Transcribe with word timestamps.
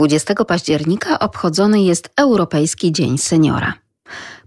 20 0.00 0.34
października 0.44 1.18
obchodzony 1.18 1.82
jest 1.82 2.10
Europejski 2.16 2.92
Dzień 2.92 3.18
Seniora. 3.18 3.74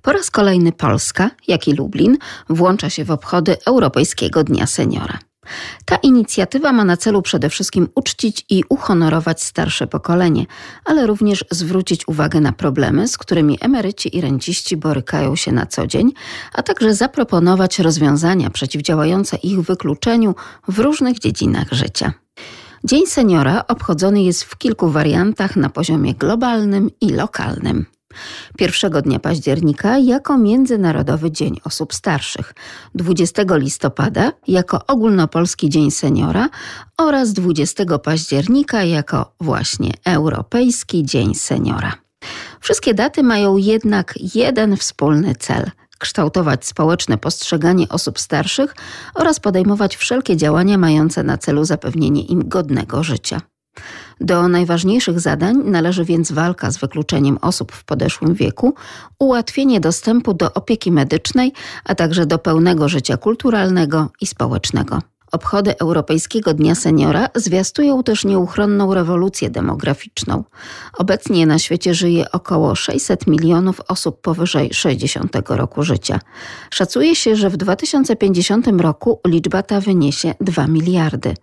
Po 0.02 0.12
raz 0.12 0.32
kolejny 0.32 0.72
Polska, 0.72 1.30
jak 1.48 1.68
i 1.68 1.74
Lublin, 1.74 2.18
włącza 2.50 2.90
się 2.90 3.06
w 3.06 3.12
obchody 3.12 3.58
Europejskiego 3.66 4.44
Dnia 4.44 4.68
Seniora. 4.68 5.20
Ta 5.86 5.96
inicjatywa 5.96 6.74
ma 6.74 6.86
na 6.86 6.98
celu 6.98 7.22
przede 7.22 7.50
wszystkim 7.50 7.88
uczcić 7.96 8.46
i 8.50 8.64
uhonorować 8.70 9.44
starsze 9.44 9.88
pokolenie, 9.88 10.46
ale 10.86 11.08
również 11.08 11.46
zwrócić 11.52 12.08
uwagę 12.08 12.40
na 12.42 12.52
problemy, 12.52 13.08
z 13.08 13.18
którymi 13.18 13.58
emeryci 13.62 14.18
i 14.18 14.22
renciści 14.22 14.78
borykają 14.78 15.36
się 15.36 15.52
na 15.52 15.66
co 15.66 15.88
dzień, 15.88 16.12
a 16.54 16.64
także 16.64 16.96
zaproponować 16.96 17.80
rozwiązania 17.80 18.50
przeciwdziałające 18.50 19.38
ich 19.38 19.62
wykluczeniu 19.62 20.36
w 20.68 20.80
różnych 20.80 21.20
dziedzinach 21.20 21.72
życia. 21.72 22.23
Dzień 22.86 23.08
Seniora 23.08 23.64
obchodzony 23.68 24.24
jest 24.24 24.44
w 24.44 24.58
kilku 24.58 24.90
wariantach 24.90 25.56
na 25.56 25.70
poziomie 25.70 26.14
globalnym 26.14 26.90
i 27.02 27.10
lokalnym. 27.10 27.86
Pierwszego 28.58 29.02
dnia 29.02 29.20
października 29.20 29.98
jako 29.98 30.38
Międzynarodowy 30.38 31.32
Dzień 31.32 31.60
Osób 31.64 31.94
Starszych, 31.94 32.54
20 32.96 33.44
listopada 33.50 34.32
jako 34.48 34.88
Ogólnopolski 34.88 35.70
Dzień 35.70 35.92
Seniora 35.92 36.50
oraz 36.98 37.34
20 37.34 38.00
października 38.00 38.84
jako 38.84 39.34
właśnie 39.42 39.92
Europejski 40.06 41.06
Dzień 41.06 41.36
Seniora. 41.36 41.94
Wszystkie 42.60 42.94
daty 42.94 43.24
mają 43.24 43.58
jednak 43.58 44.14
jeden 44.36 44.78
wspólny 44.78 45.36
cel– 45.36 45.72
kształtować 46.04 46.66
społeczne 46.66 47.18
postrzeganie 47.18 47.90
osób 47.90 48.20
starszych 48.20 48.76
oraz 49.16 49.40
podejmować 49.40 49.96
wszelkie 49.96 50.38
działania 50.38 50.78
mające 50.78 51.24
na 51.24 51.38
celu 51.38 51.66
zapewnienie 51.66 52.22
im 52.22 52.50
godnego 52.50 53.04
życia. 53.04 53.42
Do 54.22 54.48
najważniejszych 54.48 55.20
zadań 55.20 55.58
należy 55.64 56.06
więc 56.06 56.32
walka 56.32 56.72
z 56.72 56.78
wykluczeniem 56.78 57.38
osób 57.42 57.72
w 57.72 57.84
podeszłym 57.84 58.34
wieku, 58.34 58.74
ułatwienie 59.20 59.80
dostępu 59.80 60.34
do 60.34 60.54
opieki 60.54 60.92
medycznej, 60.92 61.54
a 61.86 61.96
także 61.96 62.26
do 62.26 62.38
pełnego 62.38 62.90
życia 62.90 63.18
kulturalnego 63.18 64.10
i 64.22 64.28
społecznego. 64.28 65.00
Obchody 65.34 65.78
Europejskiego 65.80 66.54
Dnia 66.54 66.76
Seniora 66.76 67.28
zwiastują 67.36 68.04
też 68.04 68.26
nieuchronną 68.26 68.94
rewolucję 68.94 69.50
demograficzną. 69.50 70.44
Obecnie 70.98 71.46
na 71.46 71.60
świecie 71.60 71.94
żyje 71.94 72.32
około 72.32 72.76
600 72.76 73.28
milionów 73.28 73.82
osób 73.88 74.22
powyżej 74.22 74.74
60 74.74 75.36
roku 75.50 75.84
życia. 75.84 76.20
Szacuje 76.70 77.16
się, 77.16 77.36
że 77.36 77.50
w 77.50 77.58
2050 77.58 78.68
roku 78.68 79.20
liczba 79.28 79.64
ta 79.64 79.82
wyniesie 79.82 80.36
2 80.42 80.68
miliardy. 80.68 81.34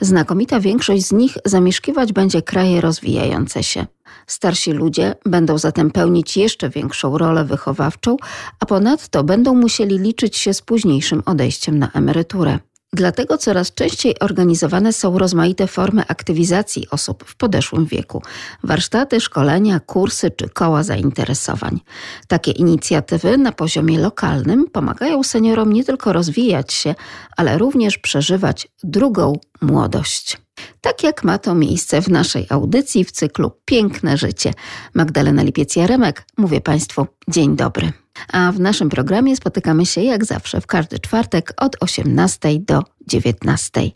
Znakomita 0.00 0.60
większość 0.60 1.06
z 1.06 1.12
nich 1.12 1.38
zamieszkiwać 1.44 2.12
będzie 2.12 2.42
kraje 2.42 2.80
rozwijające 2.80 3.62
się. 3.62 3.86
Starsi 4.26 4.72
ludzie 4.72 5.14
będą 5.24 5.58
zatem 5.58 5.90
pełnić 5.90 6.36
jeszcze 6.36 6.70
większą 6.70 7.18
rolę 7.18 7.44
wychowawczą, 7.44 8.16
a 8.60 8.66
ponadto 8.66 9.24
będą 9.24 9.54
musieli 9.54 9.98
liczyć 9.98 10.36
się 10.36 10.54
z 10.54 10.62
późniejszym 10.62 11.22
odejściem 11.26 11.78
na 11.78 11.90
emeryturę. 11.92 12.58
Dlatego 12.92 13.38
coraz 13.38 13.74
częściej 13.74 14.18
organizowane 14.18 14.92
są 14.92 15.18
rozmaite 15.18 15.66
formy 15.66 16.02
aktywizacji 16.08 16.90
osób 16.90 17.24
w 17.26 17.36
podeszłym 17.36 17.86
wieku 17.86 18.22
warsztaty, 18.62 19.20
szkolenia, 19.20 19.80
kursy 19.80 20.30
czy 20.30 20.48
koła 20.48 20.82
zainteresowań. 20.82 21.80
Takie 22.28 22.50
inicjatywy 22.50 23.38
na 23.38 23.52
poziomie 23.52 23.98
lokalnym 23.98 24.66
pomagają 24.72 25.22
seniorom 25.22 25.72
nie 25.72 25.84
tylko 25.84 26.12
rozwijać 26.12 26.72
się, 26.72 26.94
ale 27.36 27.58
również 27.58 27.98
przeżywać 27.98 28.68
drugą 28.82 29.32
młodość. 29.62 30.38
Tak 30.80 31.02
jak 31.02 31.24
ma 31.24 31.38
to 31.38 31.54
miejsce 31.54 32.02
w 32.02 32.08
naszej 32.08 32.46
audycji 32.50 33.04
w 33.04 33.12
cyklu 33.12 33.50
Piękne 33.64 34.16
Życie. 34.16 34.52
Magdalena 34.94 35.44
Lipiec-Jaremek, 35.44 36.12
mówię 36.36 36.60
Państwu 36.60 37.06
dzień 37.28 37.56
dobry. 37.56 38.05
A 38.32 38.52
w 38.52 38.60
naszym 38.60 38.88
programie 38.88 39.36
spotykamy 39.36 39.86
się 39.86 40.00
jak 40.00 40.24
zawsze 40.24 40.60
w 40.60 40.66
każdy 40.66 40.98
czwartek 40.98 41.52
od 41.56 41.76
18 41.80 42.48
do 42.60 42.82
19. 43.06 43.90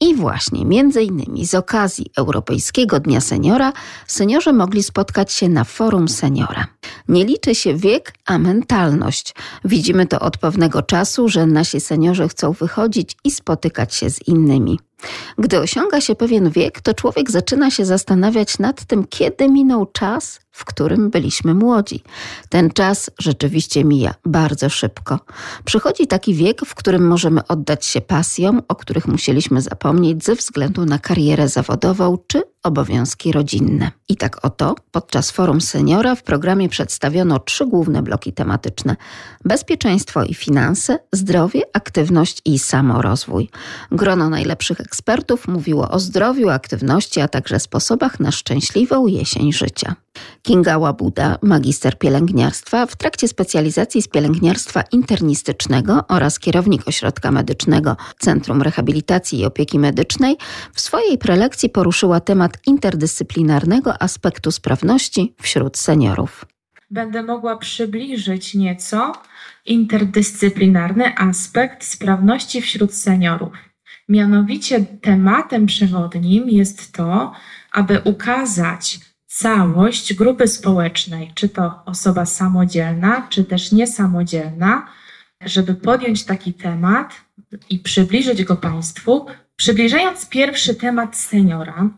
I 0.00 0.14
właśnie 0.14 0.64
między 0.64 1.02
innymi 1.02 1.46
z 1.46 1.54
okazji 1.54 2.06
Europejskiego 2.16 3.00
Dnia 3.00 3.20
Seniora 3.20 3.72
seniorzy 4.06 4.52
mogli 4.52 4.82
spotkać 4.82 5.32
się 5.32 5.48
na 5.48 5.64
forum 5.64 6.08
seniora. 6.08 6.66
Nie 7.08 7.24
liczy 7.24 7.54
się 7.54 7.74
wiek, 7.74 8.14
a 8.26 8.38
mentalność. 8.38 9.34
Widzimy 9.64 10.06
to 10.06 10.20
od 10.20 10.38
pewnego 10.38 10.82
czasu, 10.82 11.28
że 11.28 11.46
nasi 11.46 11.80
seniorzy 11.80 12.28
chcą 12.28 12.52
wychodzić 12.52 13.16
i 13.24 13.30
spotykać 13.30 13.94
się 13.94 14.10
z 14.10 14.28
innymi. 14.28 14.78
Gdy 15.38 15.60
osiąga 15.60 16.00
się 16.00 16.14
pewien 16.14 16.50
wiek, 16.50 16.80
to 16.80 16.94
człowiek 16.94 17.30
zaczyna 17.30 17.70
się 17.70 17.84
zastanawiać 17.84 18.58
nad 18.58 18.84
tym, 18.84 19.04
kiedy 19.04 19.48
minął 19.48 19.86
czas, 19.86 20.40
w 20.56 20.64
którym 20.64 21.10
byliśmy 21.10 21.54
młodzi. 21.54 22.02
Ten 22.48 22.70
czas 22.70 23.10
rzeczywiście 23.18 23.84
mija 23.84 24.14
bardzo 24.24 24.68
szybko. 24.68 25.18
Przychodzi 25.64 26.06
taki 26.06 26.34
wiek, 26.34 26.60
w 26.66 26.74
którym 26.74 27.06
możemy 27.06 27.46
oddać 27.46 27.86
się 27.86 28.00
pasjom, 28.00 28.62
o 28.68 28.74
których 28.74 29.06
musieliśmy 29.06 29.60
zapomnieć 29.62 30.24
ze 30.24 30.34
względu 30.34 30.84
na 30.84 30.98
karierę 30.98 31.48
zawodową 31.48 32.18
czy 32.26 32.42
obowiązki 32.62 33.32
rodzinne. 33.32 33.90
I 34.08 34.16
tak 34.16 34.44
oto 34.44 34.74
podczas 34.90 35.30
forum 35.30 35.60
seniora 35.60 36.14
w 36.14 36.22
programie 36.22 36.68
przedstawiono 36.68 37.38
trzy 37.38 37.66
główne 37.66 38.02
bloki 38.02 38.32
tematyczne: 38.32 38.96
bezpieczeństwo 39.44 40.24
i 40.24 40.34
finanse, 40.34 40.98
zdrowie, 41.12 41.62
aktywność 41.72 42.42
i 42.44 42.58
samorozwój. 42.58 43.48
Grono 43.90 44.30
najlepszych 44.30 44.80
ekspertów 44.80 45.48
mówiło 45.48 45.90
o 45.90 45.98
zdrowiu, 45.98 46.48
aktywności, 46.48 47.20
a 47.20 47.28
także 47.28 47.60
sposobach 47.60 48.20
na 48.20 48.32
szczęśliwą 48.32 49.06
jesień 49.06 49.52
życia. 49.52 49.96
Kinga 50.42 50.78
Łabuda, 50.78 51.38
magister 51.42 51.98
pielęgniarstwa, 51.98 52.86
w 52.86 52.96
trakcie 52.96 53.28
specjalizacji 53.28 54.02
z 54.02 54.08
pielęgniarstwa 54.08 54.84
internistycznego 54.92 56.04
oraz 56.08 56.38
kierownik 56.38 56.88
ośrodka 56.88 57.30
medycznego 57.30 57.96
Centrum 58.18 58.62
Rehabilitacji 58.62 59.40
i 59.40 59.44
Opieki 59.44 59.78
Medycznej, 59.78 60.36
w 60.72 60.80
swojej 60.80 61.18
prelekcji 61.18 61.68
poruszyła 61.68 62.20
temat 62.20 62.58
interdyscyplinarnego 62.66 64.02
aspektu 64.02 64.50
sprawności 64.50 65.34
wśród 65.42 65.76
seniorów. 65.76 66.44
Będę 66.90 67.22
mogła 67.22 67.56
przybliżyć 67.56 68.54
nieco 68.54 69.12
interdyscyplinarny 69.64 71.18
aspekt 71.18 71.84
sprawności 71.84 72.62
wśród 72.62 72.94
seniorów. 72.94 73.52
Mianowicie 74.08 74.84
tematem 74.84 75.66
przewodnim 75.66 76.48
jest 76.48 76.92
to, 76.92 77.32
aby 77.72 78.00
ukazać 78.04 79.00
całość 79.36 80.14
grupy 80.14 80.48
społecznej, 80.48 81.32
czy 81.34 81.48
to 81.48 81.82
osoba 81.86 82.26
samodzielna, 82.26 83.26
czy 83.30 83.44
też 83.44 83.72
niesamodzielna, 83.72 84.86
żeby 85.40 85.74
podjąć 85.74 86.24
taki 86.24 86.54
temat 86.54 87.14
i 87.70 87.78
przybliżyć 87.78 88.44
go 88.44 88.56
Państwu, 88.56 89.26
przybliżając 89.56 90.28
pierwszy 90.28 90.74
temat 90.74 91.16
seniora, 91.16 91.90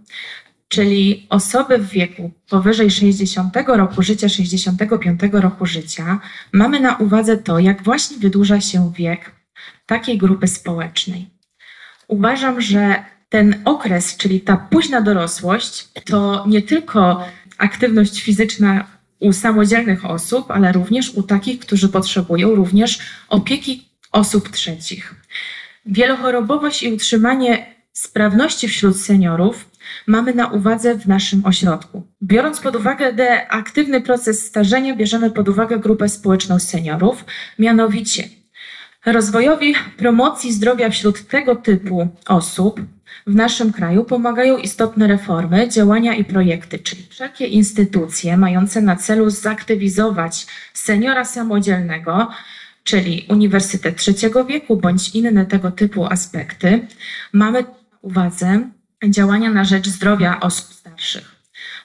czyli 0.69 1.27
osoby 1.31 1.79
w 1.79 1.89
wieku 1.89 2.31
powyżej 2.49 2.91
60 2.91 3.55
roku 3.67 4.03
życia, 4.03 4.29
65 4.29 5.21
roku 5.33 5.67
życia, 5.67 6.21
mamy 6.53 6.81
na 6.81 6.97
uwadze 6.97 7.37
to, 7.37 7.59
jak 7.59 7.83
właśnie 7.83 8.19
wydłuża 8.19 8.61
się 8.61 8.93
wiek 8.93 9.33
takiej 9.87 10.19
grupy 10.19 10.47
społecznej. 10.47 11.31
Uważam, 12.09 12.61
że 12.61 13.05
ten 13.29 13.63
okres, 13.65 14.17
czyli 14.17 14.41
ta 14.41 14.57
późna 14.57 15.01
dorosłość, 15.01 15.89
to 16.05 16.45
nie 16.49 16.63
tylko 16.63 17.25
aktywność 17.59 18.23
fizyczna 18.23 18.87
u 19.21 19.33
samodzielnych 19.33 20.05
osób, 20.05 20.51
ale 20.51 20.73
również 20.73 21.11
u 21.11 21.23
takich, 21.23 21.61
którzy 21.61 21.89
potrzebują 21.89 22.55
również 22.55 22.99
opieki 23.29 23.89
osób 24.13 24.49
trzecich. 24.49 25.15
Wielochorobowość 25.87 26.83
i 26.83 26.93
utrzymanie 26.93 27.75
sprawności 27.93 28.69
wśród 28.69 29.01
seniorów 29.01 29.71
mamy 30.07 30.35
na 30.35 30.47
uwadze 30.47 30.95
w 30.95 31.07
naszym 31.07 31.47
ośrodku. 31.47 32.07
Biorąc 32.23 32.61
pod 32.61 32.77
uwagę 32.77 33.47
aktywny 33.49 34.01
proces 34.01 34.47
starzenia, 34.47 34.97
bierzemy 34.97 35.31
pod 35.31 35.49
uwagę 35.49 35.79
grupę 35.79 36.09
społeczną 36.09 36.59
seniorów, 36.59 37.25
mianowicie 37.59 38.29
rozwojowi 39.07 39.75
promocji 39.97 40.53
zdrowia 40.53 40.91
wśród 40.91 41.29
tego 41.29 41.57
typu 41.57 42.09
osób 42.27 42.81
w 43.27 43.35
naszym 43.35 43.73
kraju 43.73 44.05
pomagają 44.05 44.57
istotne 44.57 45.07
reformy, 45.07 45.69
działania 45.69 46.15
i 46.15 46.25
projekty, 46.25 46.79
czyli 46.79 47.07
wszelkie 47.11 47.47
instytucje 47.47 48.37
mające 48.37 48.81
na 48.81 48.97
celu 48.97 49.31
zaktywizować 49.31 50.47
seniora 50.75 51.25
samodzielnego, 51.25 52.31
czyli 52.85 53.27
Uniwersytet 53.29 53.97
Trzeciego 53.97 54.45
Wieku 54.45 54.77
bądź 54.77 55.09
inne 55.15 55.47
tego 55.47 55.71
typu 55.71 56.07
aspekty, 56.07 56.87
mamy 57.33 57.63
na 57.63 57.69
uwadze 58.03 58.71
działania 59.09 59.51
na 59.51 59.65
rzecz 59.65 59.89
zdrowia 59.89 60.41
osób 60.41 60.75
starszych. 60.75 61.37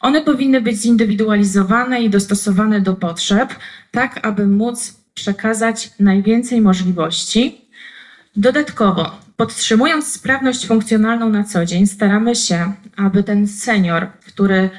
One 0.01 0.21
powinny 0.21 0.61
być 0.61 0.77
zindywidualizowane 0.81 2.01
i 2.01 2.09
dostosowane 2.09 2.81
do 2.81 2.93
potrzeb, 2.93 3.55
tak 3.91 4.19
aby 4.25 4.47
móc 4.47 4.93
przekazać 5.13 5.91
najwięcej 5.99 6.61
możliwości. 6.61 7.61
Dodatkowo 8.35 9.22
Podtrzymując 9.37 10.13
sprawność 10.13 10.67
funkcjonalną 10.67 11.29
na 11.29 11.43
co 11.43 11.65
dzień, 11.65 11.87
staramy 11.87 12.35
się, 12.35 12.73
aby 12.95 13.23
ten 13.23 13.47
senior, 13.47 14.07
który 14.27 14.69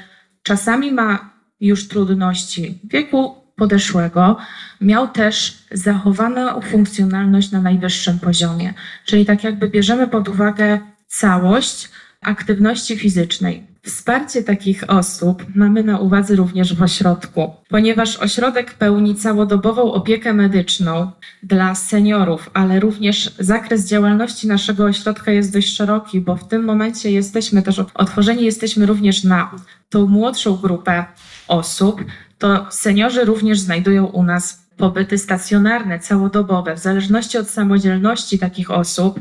czasami 0.43 0.91
ma 0.91 1.29
już 1.59 1.87
trudności 1.87 2.79
wieku 2.83 3.35
podeszłego, 3.55 4.37
miał 4.81 5.07
też 5.07 5.57
zachowaną 5.71 6.61
funkcjonalność 6.61 7.51
na 7.51 7.61
najwyższym 7.61 8.19
poziomie. 8.19 8.73
Czyli 9.05 9.25
tak 9.25 9.43
jakby 9.43 9.69
bierzemy 9.69 10.07
pod 10.07 10.27
uwagę 10.27 10.79
całość 11.07 11.89
aktywności 12.21 12.97
fizycznej. 12.97 13.74
Wsparcie 13.85 14.43
takich 14.43 14.89
osób 14.89 15.45
mamy 15.55 15.83
na 15.83 15.99
uwadze 15.99 16.35
również 16.35 16.73
w 16.73 16.81
ośrodku, 16.81 17.53
ponieważ 17.69 18.17
ośrodek 18.17 18.73
pełni 18.73 19.15
całodobową 19.15 19.93
opiekę 19.93 20.33
medyczną 20.33 21.11
dla 21.43 21.75
seniorów, 21.75 22.49
ale 22.53 22.79
również 22.79 23.31
zakres 23.39 23.87
działalności 23.87 24.47
naszego 24.47 24.85
ośrodka 24.85 25.31
jest 25.31 25.53
dość 25.53 25.75
szeroki, 25.75 26.21
bo 26.21 26.35
w 26.35 26.47
tym 26.47 26.63
momencie 26.63 27.11
jesteśmy 27.11 27.61
też 27.61 27.79
otworzeni 27.93 28.45
jesteśmy 28.45 28.85
również 28.85 29.23
na 29.23 29.51
tą 29.89 30.07
młodszą 30.07 30.55
grupę 30.55 31.05
osób, 31.47 32.03
to 32.37 32.67
seniorzy 32.69 33.25
również 33.25 33.59
znajdują 33.59 34.05
u 34.05 34.23
nas 34.23 34.65
pobyty 34.77 35.17
stacjonarne, 35.17 35.99
całodobowe. 35.99 36.75
W 36.75 36.79
zależności 36.79 37.37
od 37.37 37.49
samodzielności 37.49 38.39
takich 38.39 38.71
osób 38.71 39.19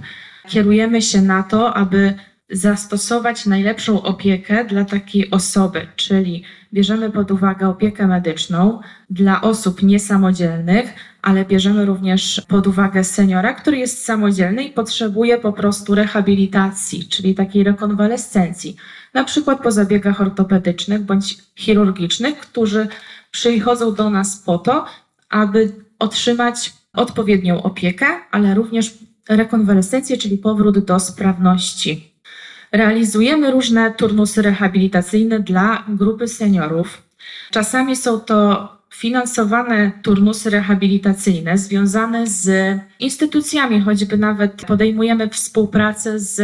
kierujemy 0.49 1.03
się 1.03 1.23
na 1.23 1.43
to, 1.43 1.75
aby 1.75 2.15
zastosować 2.51 3.47
najlepszą 3.47 4.03
opiekę 4.03 4.65
dla 4.65 4.85
takiej 4.85 5.31
osoby, 5.31 5.87
czyli 5.97 6.45
bierzemy 6.73 7.11
pod 7.11 7.31
uwagę 7.31 7.69
opiekę 7.69 8.07
medyczną 8.07 8.81
dla 9.11 9.41
osób 9.41 9.83
niesamodzielnych, 9.83 10.95
ale 11.23 11.45
bierzemy 11.45 11.85
również 11.85 12.43
pod 12.49 12.67
uwagę 12.67 13.05
seniora, 13.05 13.55
który 13.55 13.79
jest 13.79 14.05
samodzielny 14.05 14.65
i 14.65 14.71
potrzebuje 14.71 15.39
po 15.39 15.53
prostu 15.53 15.95
rehabilitacji, 15.95 17.09
czyli 17.09 17.35
takiej 17.35 17.65
rekonwalescencji, 17.65 18.77
na 19.15 19.25
przykład 19.25 19.63
po 19.63 19.73
zabiegach 19.73 20.21
ortopedycznych 20.21 21.03
bądź 21.03 21.37
chirurgicznych, 21.57 22.39
którzy 22.39 22.89
przychodzą 23.31 23.95
do 23.95 24.11
nas 24.11 24.37
po 24.37 24.59
to, 24.59 24.85
aby 25.31 25.73
otrzymać 25.99 26.73
odpowiednią 26.93 27.63
opiekę, 27.63 28.07
ale 28.31 28.55
również 28.55 28.95
rekonwalescencję, 29.29 30.17
czyli 30.17 30.39
powrót 30.39 30.79
do 30.79 31.01
sprawności. 31.01 32.14
Realizujemy 32.75 33.51
różne 33.51 33.93
turnusy 33.93 34.43
rehabilitacyjne 34.43 35.41
dla 35.41 35.85
grupy 35.89 36.29
seniorów. 36.29 37.03
Czasami 37.51 37.97
są 37.97 38.21
to 38.21 38.69
finansowane 38.95 39.93
turnusy 40.03 40.51
rehabilitacyjne 40.51 41.59
związane 41.59 42.27
z 42.27 42.79
instytucjami, 43.01 43.81
choćby 43.81 44.17
nawet 44.19 44.67
podejmujemy 44.67 45.29
współpracę 45.29 46.19
z 46.19 46.43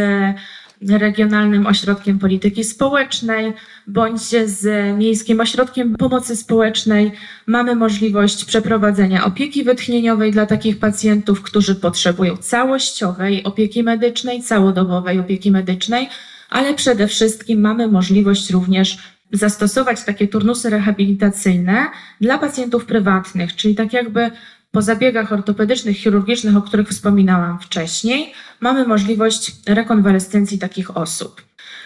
Regionalnym 0.89 1.67
Ośrodkiem 1.67 2.19
Polityki 2.19 2.63
Społecznej 2.63 3.53
bądź 3.87 4.21
z 4.45 4.97
Miejskim 4.97 5.39
Ośrodkiem 5.39 5.95
Pomocy 5.95 6.35
Społecznej. 6.35 7.11
Mamy 7.47 7.75
możliwość 7.75 8.45
przeprowadzenia 8.45 9.25
opieki 9.25 9.63
wytchnieniowej 9.63 10.31
dla 10.31 10.45
takich 10.45 10.79
pacjentów, 10.79 11.41
którzy 11.41 11.75
potrzebują 11.75 12.37
całościowej 12.37 13.43
opieki 13.43 13.83
medycznej, 13.83 14.43
całodobowej 14.43 15.19
opieki 15.19 15.51
medycznej, 15.51 16.09
ale 16.49 16.73
przede 16.73 17.07
wszystkim 17.07 17.61
mamy 17.61 17.87
możliwość 17.87 18.49
również 18.49 18.97
zastosować 19.31 20.03
takie 20.03 20.27
turnusy 20.27 20.69
rehabilitacyjne 20.69 21.87
dla 22.21 22.37
pacjentów 22.37 22.85
prywatnych, 22.85 23.55
czyli 23.55 23.75
tak 23.75 23.93
jakby 23.93 24.31
po 24.71 24.81
zabiegach 24.81 25.33
ortopedycznych, 25.33 25.97
chirurgicznych, 25.97 26.57
o 26.57 26.61
których 26.61 26.89
wspominałam 26.89 27.59
wcześniej, 27.59 28.33
mamy 28.59 28.87
możliwość 28.87 29.51
rekonwalescencji 29.67 30.59
takich 30.59 30.97
osób. 30.97 31.41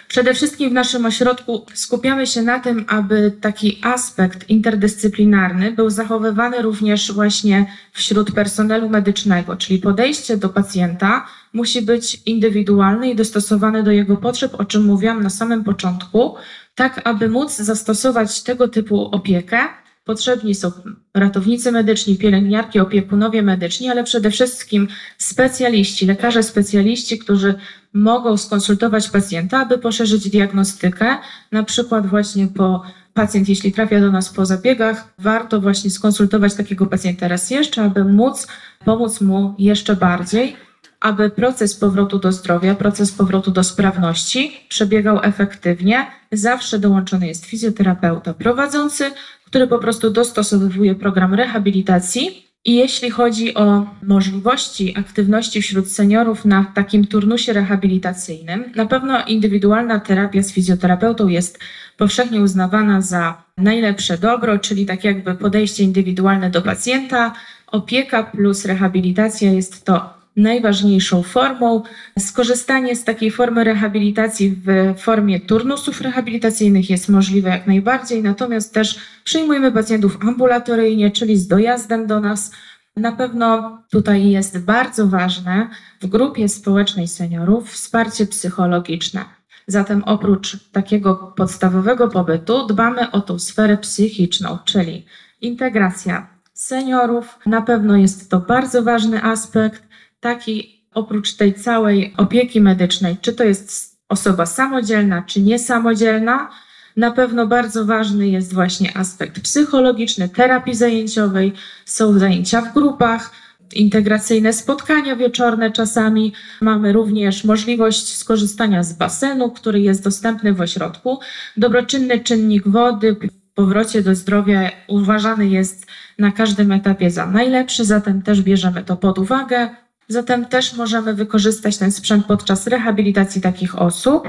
Przede 0.08 0.34
wszystkim 0.34 0.70
w 0.70 0.72
naszym 0.72 1.06
ośrodku 1.06 1.66
skupiamy 1.74 2.26
się 2.26 2.42
na 2.42 2.58
tym, 2.58 2.84
aby 2.88 3.32
taki 3.40 3.78
aspekt 3.82 4.50
interdyscyplinarny 4.50 5.72
był 5.72 5.90
zachowywany 5.90 6.62
również 6.62 7.12
właśnie 7.12 7.66
wśród 7.92 8.32
personelu 8.32 8.88
medycznego, 8.88 9.56
czyli 9.56 9.78
podejście 9.78 10.36
do 10.36 10.48
pacjenta 10.48 11.26
musi 11.52 11.82
być 11.82 12.22
indywidualne 12.26 13.10
i 13.10 13.16
dostosowane 13.16 13.82
do 13.82 13.90
jego 13.90 14.16
potrzeb, 14.16 14.54
o 14.60 14.64
czym 14.64 14.84
mówiłam 14.84 15.22
na 15.22 15.30
samym 15.30 15.64
początku, 15.64 16.34
tak 16.74 17.00
aby 17.04 17.28
móc 17.28 17.56
zastosować 17.56 18.42
tego 18.42 18.68
typu 18.68 19.04
opiekę 19.04 19.58
Potrzebni 20.06 20.54
są 20.54 20.72
ratownicy 21.14 21.72
medyczni, 21.72 22.16
pielęgniarki, 22.16 22.80
opiekunowie 22.80 23.42
medyczni, 23.42 23.88
ale 23.90 24.04
przede 24.04 24.30
wszystkim 24.30 24.88
specjaliści, 25.18 26.06
lekarze 26.06 26.42
specjaliści, 26.42 27.18
którzy 27.18 27.54
mogą 27.92 28.36
skonsultować 28.36 29.08
pacjenta, 29.08 29.60
aby 29.60 29.78
poszerzyć 29.78 30.30
diagnostykę, 30.30 31.16
na 31.52 31.62
przykład 31.62 32.06
właśnie 32.06 32.46
po 32.46 32.82
pacjent, 33.14 33.48
jeśli 33.48 33.72
trafia 33.72 34.00
do 34.00 34.12
nas 34.12 34.28
po 34.28 34.46
zabiegach, 34.46 35.14
warto 35.18 35.60
właśnie 35.60 35.90
skonsultować 35.90 36.54
takiego 36.54 36.86
pacjenta 36.86 37.28
raz 37.28 37.50
jeszcze, 37.50 37.82
aby 37.82 38.04
móc 38.04 38.46
pomóc 38.84 39.20
mu 39.20 39.54
jeszcze 39.58 39.96
bardziej, 39.96 40.56
aby 41.00 41.30
proces 41.30 41.74
powrotu 41.74 42.18
do 42.18 42.32
zdrowia, 42.32 42.74
proces 42.74 43.12
powrotu 43.12 43.50
do 43.50 43.64
sprawności 43.64 44.52
przebiegał 44.68 45.20
efektywnie. 45.22 46.06
Zawsze 46.32 46.78
dołączony 46.78 47.26
jest 47.26 47.44
fizjoterapeuta 47.44 48.34
prowadzący, 48.34 49.10
który 49.46 49.66
po 49.66 49.78
prostu 49.78 50.10
dostosowuje 50.10 50.94
program 50.94 51.34
rehabilitacji. 51.34 52.46
I 52.64 52.74
jeśli 52.74 53.10
chodzi 53.10 53.54
o 53.54 53.86
możliwości 54.02 54.94
aktywności 54.98 55.62
wśród 55.62 55.92
seniorów 55.92 56.44
na 56.44 56.64
takim 56.74 57.06
turnusie 57.06 57.52
rehabilitacyjnym, 57.52 58.64
na 58.76 58.86
pewno 58.86 59.24
indywidualna 59.24 60.00
terapia 60.00 60.42
z 60.42 60.52
fizjoterapeutą 60.52 61.28
jest 61.28 61.58
powszechnie 61.96 62.40
uznawana 62.40 63.00
za 63.00 63.42
najlepsze 63.58 64.18
dobro, 64.18 64.58
czyli 64.58 64.86
tak 64.86 65.04
jakby 65.04 65.34
podejście 65.34 65.84
indywidualne 65.84 66.50
do 66.50 66.62
pacjenta. 66.62 67.32
Opieka 67.66 68.22
plus 68.22 68.64
rehabilitacja 68.64 69.52
jest 69.52 69.84
to 69.84 70.15
najważniejszą 70.36 71.22
formą. 71.22 71.82
Skorzystanie 72.18 72.96
z 72.96 73.04
takiej 73.04 73.30
formy 73.30 73.64
rehabilitacji 73.64 74.56
w 74.64 74.94
formie 75.00 75.40
turnusów 75.40 76.00
rehabilitacyjnych 76.00 76.90
jest 76.90 77.08
możliwe 77.08 77.50
jak 77.50 77.66
najbardziej, 77.66 78.22
natomiast 78.22 78.74
też 78.74 78.98
przyjmujemy 79.24 79.72
pacjentów 79.72 80.18
ambulatoryjnie, 80.20 81.10
czyli 81.10 81.36
z 81.36 81.48
dojazdem 81.48 82.06
do 82.06 82.20
nas. 82.20 82.52
Na 82.96 83.12
pewno 83.12 83.78
tutaj 83.90 84.30
jest 84.30 84.64
bardzo 84.64 85.06
ważne 85.06 85.68
w 86.00 86.06
grupie 86.06 86.48
społecznej 86.48 87.08
seniorów 87.08 87.72
wsparcie 87.72 88.26
psychologiczne. 88.26 89.24
Zatem 89.66 90.04
oprócz 90.04 90.70
takiego 90.72 91.14
podstawowego 91.36 92.08
pobytu 92.08 92.66
dbamy 92.66 93.10
o 93.10 93.20
tą 93.20 93.38
sferę 93.38 93.78
psychiczną, 93.78 94.58
czyli 94.64 95.06
integracja 95.40 96.26
seniorów. 96.52 97.38
Na 97.46 97.62
pewno 97.62 97.96
jest 97.96 98.30
to 98.30 98.40
bardzo 98.40 98.82
ważny 98.82 99.22
aspekt 99.22 99.85
taki 100.26 100.82
oprócz 100.94 101.34
tej 101.34 101.54
całej 101.54 102.14
opieki 102.16 102.60
medycznej, 102.60 103.16
czy 103.20 103.32
to 103.32 103.44
jest 103.44 103.96
osoba 104.08 104.46
samodzielna, 104.46 105.22
czy 105.22 105.40
niesamodzielna, 105.40 106.50
na 106.96 107.10
pewno 107.10 107.46
bardzo 107.46 107.84
ważny 107.84 108.28
jest 108.28 108.54
właśnie 108.54 108.96
aspekt 108.96 109.40
psychologiczny, 109.40 110.28
terapii 110.28 110.74
zajęciowej, 110.74 111.52
są 111.84 112.18
zajęcia 112.18 112.60
w 112.62 112.74
grupach, 112.74 113.30
integracyjne 113.74 114.52
spotkania 114.52 115.16
wieczorne 115.16 115.70
czasami. 115.70 116.32
Mamy 116.60 116.92
również 116.92 117.44
możliwość 117.44 118.16
skorzystania 118.16 118.82
z 118.82 118.92
basenu, 118.92 119.50
który 119.50 119.80
jest 119.80 120.04
dostępny 120.04 120.54
w 120.54 120.60
ośrodku. 120.60 121.18
Dobroczynny 121.56 122.20
czynnik 122.20 122.68
wody 122.68 123.14
w 123.14 123.54
powrocie 123.54 124.02
do 124.02 124.14
zdrowia 124.14 124.70
uważany 124.88 125.48
jest 125.48 125.86
na 126.18 126.32
każdym 126.32 126.72
etapie 126.72 127.10
za 127.10 127.26
najlepszy, 127.26 127.84
zatem 127.84 128.22
też 128.22 128.42
bierzemy 128.42 128.84
to 128.84 128.96
pod 128.96 129.18
uwagę. 129.18 129.85
Zatem 130.08 130.44
też 130.44 130.76
możemy 130.76 131.14
wykorzystać 131.14 131.76
ten 131.76 131.92
sprzęt 131.92 132.26
podczas 132.26 132.66
rehabilitacji 132.66 133.40
takich 133.40 133.78
osób, 133.78 134.28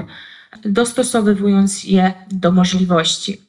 dostosowując 0.64 1.84
je 1.84 2.12
do 2.30 2.52
możliwości. 2.52 3.42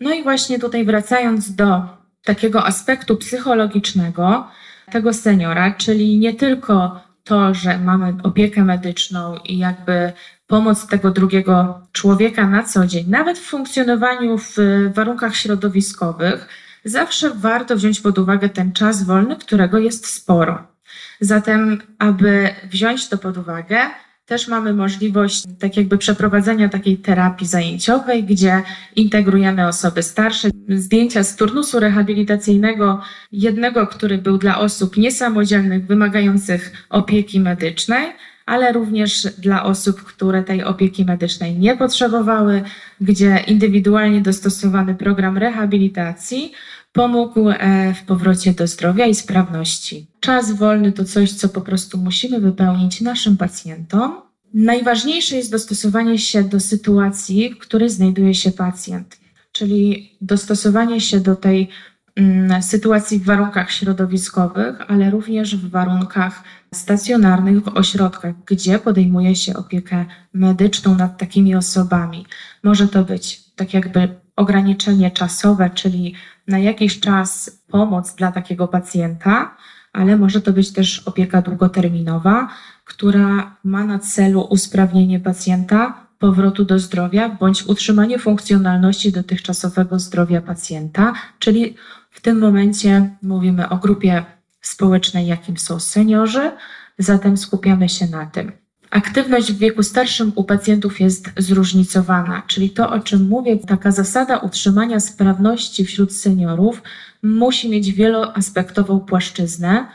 No 0.00 0.14
i 0.14 0.22
właśnie 0.22 0.58
tutaj 0.58 0.84
wracając 0.84 1.54
do 1.54 1.82
takiego 2.24 2.66
aspektu 2.66 3.16
psychologicznego 3.16 4.48
tego 4.90 5.12
seniora, 5.12 5.74
czyli 5.74 6.18
nie 6.18 6.34
tylko 6.34 7.00
to, 7.24 7.54
że 7.54 7.78
mamy 7.78 8.14
opiekę 8.22 8.64
medyczną 8.64 9.36
i 9.44 9.58
jakby 9.58 10.12
pomoc 10.46 10.86
tego 10.86 11.10
drugiego 11.10 11.80
człowieka 11.92 12.46
na 12.46 12.62
co 12.62 12.86
dzień, 12.86 13.04
nawet 13.08 13.38
w 13.38 13.46
funkcjonowaniu 13.46 14.38
w 14.38 14.56
warunkach 14.94 15.36
środowiskowych, 15.36 16.48
zawsze 16.84 17.30
warto 17.30 17.76
wziąć 17.76 18.00
pod 18.00 18.18
uwagę 18.18 18.48
ten 18.48 18.72
czas 18.72 19.02
wolny, 19.02 19.36
którego 19.36 19.78
jest 19.78 20.06
sporo. 20.06 20.77
Zatem, 21.20 21.80
aby 21.98 22.48
wziąć 22.70 23.08
to 23.08 23.18
pod 23.18 23.36
uwagę, 23.36 23.78
też 24.28 24.48
mamy 24.48 24.74
możliwość 24.74 25.44
tak 25.58 25.76
jakby 25.76 25.98
przeprowadzenia 25.98 26.68
takiej 26.68 26.96
terapii 26.96 27.46
zajęciowej, 27.46 28.24
gdzie 28.24 28.62
integrujemy 28.96 29.66
osoby 29.66 30.02
starsze. 30.02 30.48
Zdjęcia 30.68 31.24
z 31.24 31.36
turnusu 31.36 31.80
rehabilitacyjnego, 31.80 33.00
jednego, 33.32 33.86
który 33.86 34.18
był 34.18 34.38
dla 34.38 34.58
osób 34.58 34.96
niesamodzielnych, 34.96 35.86
wymagających 35.86 36.86
opieki 36.90 37.40
medycznej, 37.40 38.12
ale 38.46 38.72
również 38.72 39.22
dla 39.38 39.64
osób, 39.64 40.02
które 40.02 40.42
tej 40.42 40.64
opieki 40.64 41.04
medycznej 41.04 41.58
nie 41.58 41.76
potrzebowały, 41.76 42.62
gdzie 43.00 43.44
indywidualnie 43.46 44.20
dostosowany 44.20 44.94
program 44.94 45.38
rehabilitacji 45.38 46.52
pomógł 46.92 47.50
e, 47.50 47.94
w 47.94 48.02
powrocie 48.02 48.52
do 48.52 48.66
zdrowia 48.66 49.06
i 49.06 49.14
sprawności. 49.14 50.06
Czas 50.20 50.52
wolny 50.52 50.92
to 50.92 51.04
coś, 51.04 51.32
co 51.32 51.48
po 51.48 51.60
prostu 51.60 51.98
musimy 51.98 52.40
wypełnić 52.40 53.00
naszym 53.00 53.36
pacjentom. 53.36 54.20
Najważniejsze 54.54 55.36
jest 55.36 55.50
dostosowanie 55.50 56.18
się 56.18 56.44
do 56.44 56.60
sytuacji, 56.60 57.54
w 57.54 57.58
której 57.58 57.90
znajduje 57.90 58.34
się 58.34 58.50
pacjent, 58.50 59.20
czyli 59.52 60.12
dostosowanie 60.20 61.00
się 61.00 61.20
do 61.20 61.36
tej 61.36 61.68
mm, 62.16 62.62
sytuacji 62.62 63.18
w 63.18 63.24
warunkach 63.24 63.70
środowiskowych, 63.70 64.76
ale 64.90 65.10
również 65.10 65.56
w 65.56 65.70
warunkach 65.70 66.42
stacjonarnych, 66.74 67.64
w 67.64 67.68
ośrodkach, 67.68 68.34
gdzie 68.46 68.78
podejmuje 68.78 69.36
się 69.36 69.56
opiekę 69.56 70.04
medyczną 70.32 70.94
nad 70.94 71.18
takimi 71.18 71.54
osobami. 71.54 72.26
Może 72.62 72.88
to 72.88 73.04
być 73.04 73.40
tak 73.56 73.74
jakby 73.74 74.08
ograniczenie 74.36 75.10
czasowe, 75.10 75.70
czyli 75.74 76.14
na 76.48 76.58
jakiś 76.58 77.00
czas 77.00 77.60
pomoc 77.68 78.14
dla 78.14 78.32
takiego 78.32 78.68
pacjenta, 78.68 79.56
ale 79.92 80.16
może 80.16 80.40
to 80.40 80.52
być 80.52 80.72
też 80.72 80.98
opieka 80.98 81.42
długoterminowa, 81.42 82.48
która 82.84 83.56
ma 83.64 83.84
na 83.84 83.98
celu 83.98 84.40
usprawnienie 84.40 85.20
pacjenta, 85.20 86.08
powrotu 86.18 86.64
do 86.64 86.78
zdrowia 86.78 87.28
bądź 87.28 87.66
utrzymanie 87.66 88.18
funkcjonalności 88.18 89.12
dotychczasowego 89.12 89.98
zdrowia 89.98 90.40
pacjenta, 90.42 91.12
czyli 91.38 91.76
w 92.10 92.20
tym 92.20 92.38
momencie 92.38 93.16
mówimy 93.22 93.68
o 93.68 93.76
grupie 93.76 94.24
społecznej, 94.60 95.26
jakim 95.26 95.58
są 95.58 95.80
seniorzy, 95.80 96.52
zatem 96.98 97.36
skupiamy 97.36 97.88
się 97.88 98.06
na 98.06 98.26
tym. 98.26 98.67
Aktywność 98.90 99.52
w 99.52 99.58
wieku 99.58 99.82
starszym 99.82 100.32
u 100.34 100.44
pacjentów 100.44 101.00
jest 101.00 101.30
zróżnicowana, 101.36 102.42
czyli 102.46 102.70
to, 102.70 102.90
o 102.90 103.00
czym 103.00 103.28
mówię, 103.28 103.56
taka 103.56 103.90
zasada 103.90 104.38
utrzymania 104.38 105.00
sprawności 105.00 105.84
wśród 105.84 106.12
seniorów 106.12 106.82
musi 107.22 107.70
mieć 107.70 107.92
wieloaspektową 107.92 109.00
płaszczyznę 109.00 109.86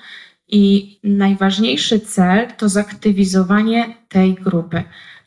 i 0.48 1.00
najważniejszy 1.04 2.00
cel 2.00 2.48
to 2.58 2.70
zaktywizowanie 2.70 3.96
tej 4.10 4.34
grupy, 4.34 4.84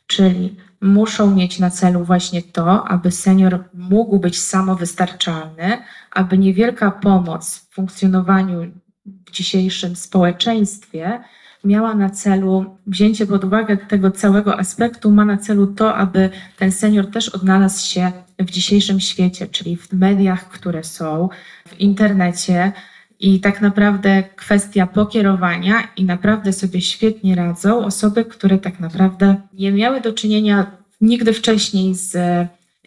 czyli 0.07 0.57
muszą 0.81 1.35
mieć 1.35 1.59
na 1.59 1.71
celu 1.71 2.05
właśnie 2.05 2.43
to, 2.43 2.89
aby 2.89 3.11
senior 3.11 3.65
mógł 3.75 4.19
być 4.19 4.41
samowystarczalny, 4.41 5.79
aby 6.11 6.39
niewielka 6.39 6.91
pomoc 6.91 7.59
w 7.59 7.75
funkcjonowaniu 7.75 8.73
w 9.27 9.31
dzisiejszym 9.31 9.97
społeczeństwie 9.97 11.21
miała 11.67 11.95
na 11.95 12.11
celu 12.11 12.77
wzięcie 12.87 13.27
pod 13.27 13.45
uwagę 13.45 13.77
tego 13.77 14.11
całego 14.11 14.59
aspektu, 14.59 15.11
ma 15.11 15.25
na 15.25 15.37
celu 15.37 15.67
to, 15.67 15.95
aby 15.95 16.31
ten 16.59 16.73
senior 16.73 17.11
też 17.11 17.29
odnalazł 17.29 17.87
się 17.87 18.13
w 18.39 18.51
dzisiejszym 18.51 19.01
świecie, 19.01 19.47
czyli 19.47 19.77
w 19.77 19.93
mediach, 19.93 20.49
które 20.49 20.85
są, 20.85 21.29
w 21.69 21.81
internecie. 21.81 22.73
I 23.21 23.41
tak 23.41 23.61
naprawdę 23.61 24.23
kwestia 24.37 24.87
pokierowania 24.87 25.89
i 25.97 26.05
naprawdę 26.05 26.53
sobie 26.53 26.81
świetnie 26.81 27.35
radzą 27.35 27.85
osoby, 27.85 28.25
które 28.25 28.59
tak 28.59 28.81
naprawdę 28.81 29.37
nie 29.53 29.73
miały 29.73 30.01
do 30.01 30.13
czynienia 30.13 30.67
nigdy 31.01 31.33
wcześniej 31.33 31.95
z 31.95 32.17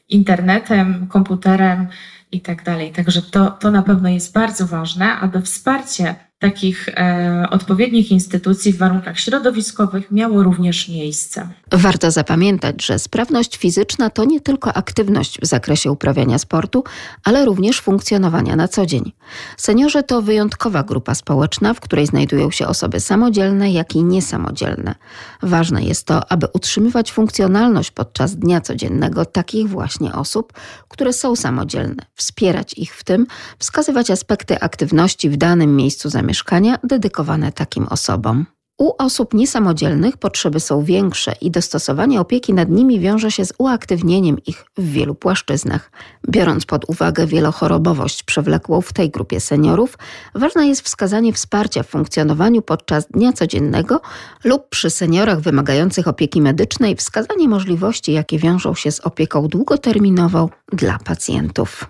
internetem, 0.09 1.07
komputerem 1.07 1.87
i 2.31 2.41
tak 2.41 2.63
dalej. 2.63 2.91
Także 2.91 3.21
to, 3.21 3.51
to 3.51 3.71
na 3.71 3.81
pewno 3.81 4.09
jest 4.09 4.33
bardzo 4.33 4.67
ważne, 4.67 5.11
aby 5.15 5.41
wsparcie 5.41 6.15
takich 6.39 6.89
e, 6.89 7.47
odpowiednich 7.49 8.11
instytucji 8.11 8.73
w 8.73 8.77
warunkach 8.77 9.19
środowiskowych 9.19 10.11
miało 10.11 10.43
również 10.43 10.89
miejsce. 10.89 11.49
Warto 11.71 12.11
zapamiętać, 12.11 12.85
że 12.85 12.99
sprawność 12.99 13.57
fizyczna 13.57 14.09
to 14.09 14.25
nie 14.25 14.41
tylko 14.41 14.73
aktywność 14.73 15.41
w 15.41 15.45
zakresie 15.45 15.91
uprawiania 15.91 16.39
sportu, 16.39 16.83
ale 17.23 17.45
również 17.45 17.81
funkcjonowania 17.81 18.55
na 18.55 18.67
co 18.67 18.85
dzień. 18.85 19.11
Seniorzy 19.57 20.03
to 20.03 20.21
wyjątkowa 20.21 20.83
grupa 20.83 21.15
społeczna, 21.15 21.73
w 21.73 21.79
której 21.79 22.05
znajdują 22.05 22.51
się 22.51 22.67
osoby 22.67 22.99
samodzielne, 22.99 23.71
jak 23.71 23.95
i 23.95 24.03
niesamodzielne. 24.03 24.95
Ważne 25.41 25.83
jest 25.83 26.05
to, 26.05 26.31
aby 26.31 26.47
utrzymywać 26.53 27.11
funkcjonalność 27.11 27.91
podczas 27.91 28.35
dnia 28.35 28.61
codziennego 28.61 29.25
takich 29.25 29.69
właśnie 29.69 30.13
osób, 30.13 30.53
które 30.87 31.13
są 31.13 31.35
samodzielne, 31.35 32.05
wspierać 32.15 32.73
ich 32.73 32.95
w 32.95 33.03
tym, 33.03 33.27
wskazywać 33.59 34.11
aspekty 34.11 34.59
aktywności 34.59 35.29
w 35.29 35.37
danym 35.37 35.75
miejscu 35.75 36.09
zamieszkania 36.09 36.28
mieszkania 36.29 36.79
dedykowane 36.83 37.51
takim 37.51 37.87
osobom. 37.87 38.45
U 38.77 38.91
osób 38.97 39.33
niesamodzielnych 39.33 40.17
potrzeby 40.17 40.59
są 40.59 40.83
większe 40.83 41.33
i 41.41 41.51
dostosowanie 41.51 42.21
opieki 42.21 42.53
nad 42.53 42.69
nimi 42.69 42.99
wiąże 42.99 43.31
się 43.31 43.45
z 43.45 43.53
uaktywnieniem 43.57 44.37
ich 44.45 44.65
w 44.77 44.91
wielu 44.91 45.15
płaszczyznach. 45.15 45.91
Biorąc 46.29 46.65
pod 46.65 46.89
uwagę 46.89 47.27
wielochorobowość 47.27 48.23
przewlekłą 48.23 48.81
w 48.81 48.93
tej 48.93 49.09
grupie 49.09 49.39
seniorów, 49.39 49.97
ważne 50.35 50.67
jest 50.67 50.81
wskazanie 50.81 51.33
wsparcia 51.33 51.83
w 51.83 51.87
funkcjonowaniu 51.87 52.61
podczas 52.61 53.07
dnia 53.07 53.33
codziennego 53.33 54.01
lub 54.43 54.69
przy 54.69 54.89
seniorach 54.89 55.39
wymagających 55.39 56.07
opieki 56.07 56.41
medycznej 56.41 56.95
wskazanie 56.95 57.47
możliwości, 57.47 58.13
jakie 58.13 58.39
wiążą 58.39 58.75
się 58.75 58.91
z 58.91 58.99
opieką 58.99 59.47
długoterminową 59.47 60.49
dla 60.73 60.99
pacjentów. 60.99 61.87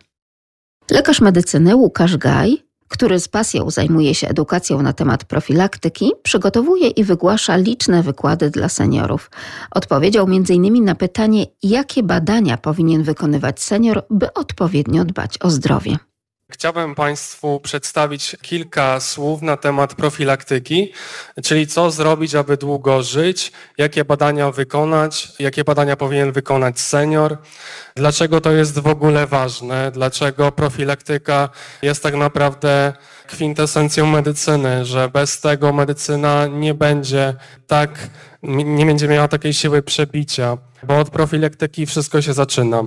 Lekarz 0.91 1.21
medycyny 1.21 1.75
Łukasz 1.75 2.17
Gaj 2.17 2.68
który 2.89 3.19
z 3.19 3.27
pasją 3.27 3.69
zajmuje 3.69 4.15
się 4.15 4.27
edukacją 4.27 4.81
na 4.81 4.93
temat 4.93 5.23
profilaktyki, 5.25 6.11
przygotowuje 6.23 6.87
i 6.87 7.03
wygłasza 7.03 7.55
liczne 7.55 8.03
wykłady 8.03 8.49
dla 8.49 8.69
seniorów. 8.69 9.31
Odpowiedział 9.71 10.27
m.in. 10.27 10.85
na 10.85 10.95
pytanie, 10.95 11.45
jakie 11.63 12.03
badania 12.03 12.57
powinien 12.57 13.03
wykonywać 13.03 13.61
senior, 13.61 14.05
by 14.09 14.33
odpowiednio 14.33 15.05
dbać 15.05 15.37
o 15.41 15.49
zdrowie. 15.49 16.08
Chciałbym 16.51 16.95
Państwu 16.95 17.59
przedstawić 17.59 18.35
kilka 18.41 18.99
słów 18.99 19.41
na 19.41 19.57
temat 19.57 19.95
profilaktyki, 19.95 20.93
czyli 21.43 21.67
co 21.67 21.91
zrobić, 21.91 22.35
aby 22.35 22.57
długo 22.57 23.03
żyć, 23.03 23.51
jakie 23.77 24.05
badania 24.05 24.51
wykonać, 24.51 25.31
jakie 25.39 25.63
badania 25.63 25.95
powinien 25.95 26.31
wykonać 26.31 26.79
senior, 26.79 27.37
dlaczego 27.95 28.41
to 28.41 28.51
jest 28.51 28.79
w 28.79 28.87
ogóle 28.87 29.27
ważne, 29.27 29.91
dlaczego 29.91 30.51
profilaktyka 30.51 31.49
jest 31.81 32.03
tak 32.03 32.15
naprawdę 32.15 32.93
kwintesencją 33.27 34.05
medycyny, 34.05 34.85
że 34.85 35.09
bez 35.09 35.41
tego 35.41 35.73
medycyna 35.73 36.47
nie 36.47 36.73
będzie 36.73 37.35
tak, 37.67 38.09
nie 38.43 38.85
będzie 38.85 39.07
miała 39.07 39.27
takiej 39.27 39.53
siły 39.53 39.81
przebicia, 39.81 40.57
bo 40.83 40.99
od 40.99 41.09
profilaktyki 41.09 41.85
wszystko 41.85 42.21
się 42.21 42.33
zaczyna. 42.33 42.83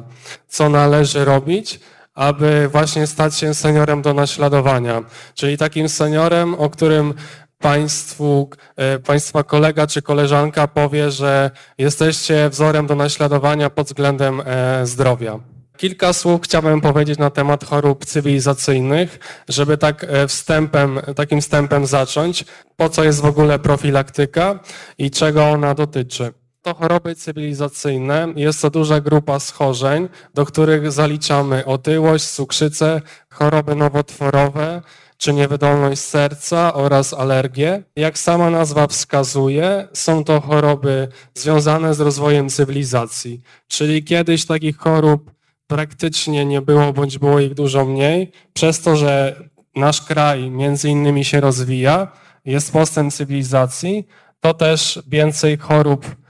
Co 0.49 0.69
należy 0.69 1.25
robić? 1.25 1.81
Aby 2.15 2.69
właśnie 2.69 3.07
stać 3.07 3.35
się 3.35 3.55
seniorem 3.55 4.03
do 4.03 4.15
naśladowania, 4.15 5.03
czyli 5.35 5.59
takim 5.59 5.89
seniorem, 5.89 6.55
o 6.55 6.71
którym 6.71 7.15
Państwu, 7.59 8.51
e, 8.77 8.99
Państwa 8.99 9.43
kolega 9.43 9.87
czy 9.87 10.03
koleżanka 10.03 10.69
powie, 10.69 11.11
że 11.11 11.51
jesteście 11.79 12.49
wzorem 12.49 12.87
do 12.87 12.95
naśladowania 12.95 13.71
pod 13.71 13.87
względem 13.87 14.43
e, 14.45 14.87
zdrowia. 14.87 15.39
Kilka 15.77 16.13
słów 16.13 16.41
chciałbym 16.43 16.81
powiedzieć 16.81 17.19
na 17.19 17.31
temat 17.31 17.65
chorób 17.65 18.05
cywilizacyjnych, 18.05 19.19
żeby 19.49 19.79
tak 19.79 20.05
e, 20.05 20.29
wstępem, 20.29 21.01
takim 21.17 21.41
wstępem 21.41 21.87
zacząć. 21.87 22.45
Po 22.77 22.89
co 22.89 23.05
jest 23.05 23.21
w 23.21 23.25
ogóle 23.25 23.59
profilaktyka 23.59 24.59
i 24.99 25.11
czego 25.11 25.45
ona 25.45 25.75
dotyczy? 25.75 26.33
To 26.63 26.75
choroby 26.75 27.15
cywilizacyjne. 27.15 28.29
Jest 28.37 28.63
to 28.63 28.71
duża 28.71 29.01
grupa 29.01 29.41
schorzeń, 29.41 30.09
do 30.35 30.45
których 30.47 30.93
zaliczamy 30.93 31.65
otyłość, 31.65 32.25
cukrzycę, 32.25 33.01
choroby 33.31 33.75
nowotworowe 33.75 34.83
czy 35.17 35.33
niewydolność 35.33 36.01
serca 36.01 36.75
oraz 36.75 37.15
alergie. 37.15 37.83
Jak 37.97 38.19
sama 38.19 38.51
nazwa 38.51 38.87
wskazuje, 38.87 39.89
są 39.93 40.25
to 40.25 40.41
choroby 40.41 41.09
związane 41.35 41.95
z 41.95 42.01
rozwojem 42.01 42.49
cywilizacji, 42.49 43.41
czyli 43.69 44.05
kiedyś 44.05 44.47
takich 44.47 44.77
chorób 44.77 45.31
praktycznie 45.67 46.45
nie 46.45 46.63
było, 46.63 46.93
bądź 46.93 47.19
było 47.19 47.41
ich 47.41 47.55
dużo 47.55 47.85
mniej, 47.85 48.33
przez 48.53 48.81
to, 48.81 48.97
że 48.97 49.37
nasz 49.77 50.03
kraj 50.03 50.51
między 50.51 50.89
innymi 50.89 51.25
się 51.25 51.41
rozwija, 51.41 52.13
jest 52.45 52.73
postęp 52.73 53.13
cywilizacji, 53.13 54.07
to 54.41 54.55
też 54.55 55.03
więcej 55.07 55.59
chorób 55.59 56.22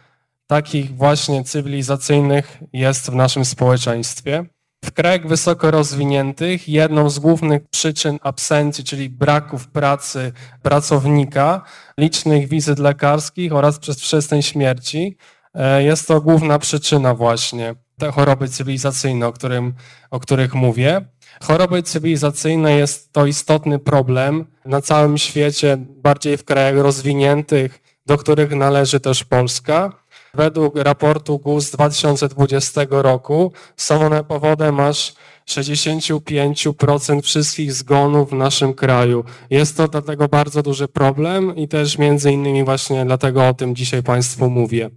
takich 0.53 0.97
właśnie 0.97 1.45
cywilizacyjnych 1.45 2.59
jest 2.73 3.11
w 3.11 3.15
naszym 3.15 3.45
społeczeństwie. 3.45 4.45
W 4.85 4.93
krajach 4.93 5.27
wysoko 5.27 5.71
rozwiniętych 5.71 6.69
jedną 6.69 7.11
z 7.11 7.19
głównych 7.19 7.63
przyczyn 7.71 8.19
absencji, 8.23 8.85
czyli 8.85 9.11
braków 9.11 9.69
pracy 9.69 10.33
pracownika, 10.63 11.65
licznych 11.99 12.49
wizyt 12.49 12.79
lekarskich 12.79 13.53
oraz 13.53 13.79
przedwczesnej 13.79 14.43
śmierci, 14.43 15.17
e, 15.55 15.83
jest 15.83 16.09
to 16.09 16.21
główna 16.21 16.59
przyczyna 16.59 17.15
właśnie 17.15 17.75
te 17.99 18.11
choroby 18.11 18.49
cywilizacyjne, 18.49 19.27
o, 19.27 19.33
którym, 19.33 19.75
o 20.11 20.21
których 20.21 20.55
mówię. 20.55 21.01
Choroby 21.43 21.83
cywilizacyjne 21.83 22.73
jest 22.73 23.13
to 23.13 23.27
istotny 23.27 23.79
problem 23.79 24.47
na 24.65 24.81
całym 24.81 25.19
świecie, 25.19 25.77
bardziej 25.79 26.37
w 26.37 26.45
krajach 26.45 26.77
rozwiniętych, 26.83 27.83
do 28.07 28.19
których 28.19 28.51
należy 28.51 29.01
też 29.01 29.25
Polska. 29.25 30.02
Według 30.35 30.77
raportu 30.77 31.39
GUS 31.39 31.71
2020 31.71 32.81
roku 32.91 33.53
są 33.77 34.07
one 34.07 34.25
powodem 34.25 34.81
aż 34.81 35.15
65% 35.47 37.23
wszystkich 37.23 37.73
zgonów 37.73 38.31
w 38.31 38.33
naszym 38.33 38.75
kraju. 38.75 39.25
Jest 39.51 39.77
to 39.77 39.89
dlatego 39.89 40.29
bardzo 40.29 40.63
duży 40.63 40.89
problem 40.89 41.57
i 41.57 41.69
też 41.69 41.99
między 41.99 42.33
innymi 42.33 42.65
właśnie 42.65 43.05
dlatego 43.05 43.49
o 43.49 43.55
tym 43.55 43.75
dzisiaj 43.77 44.03
Państwu 44.03 44.51
mówię. 44.51 44.91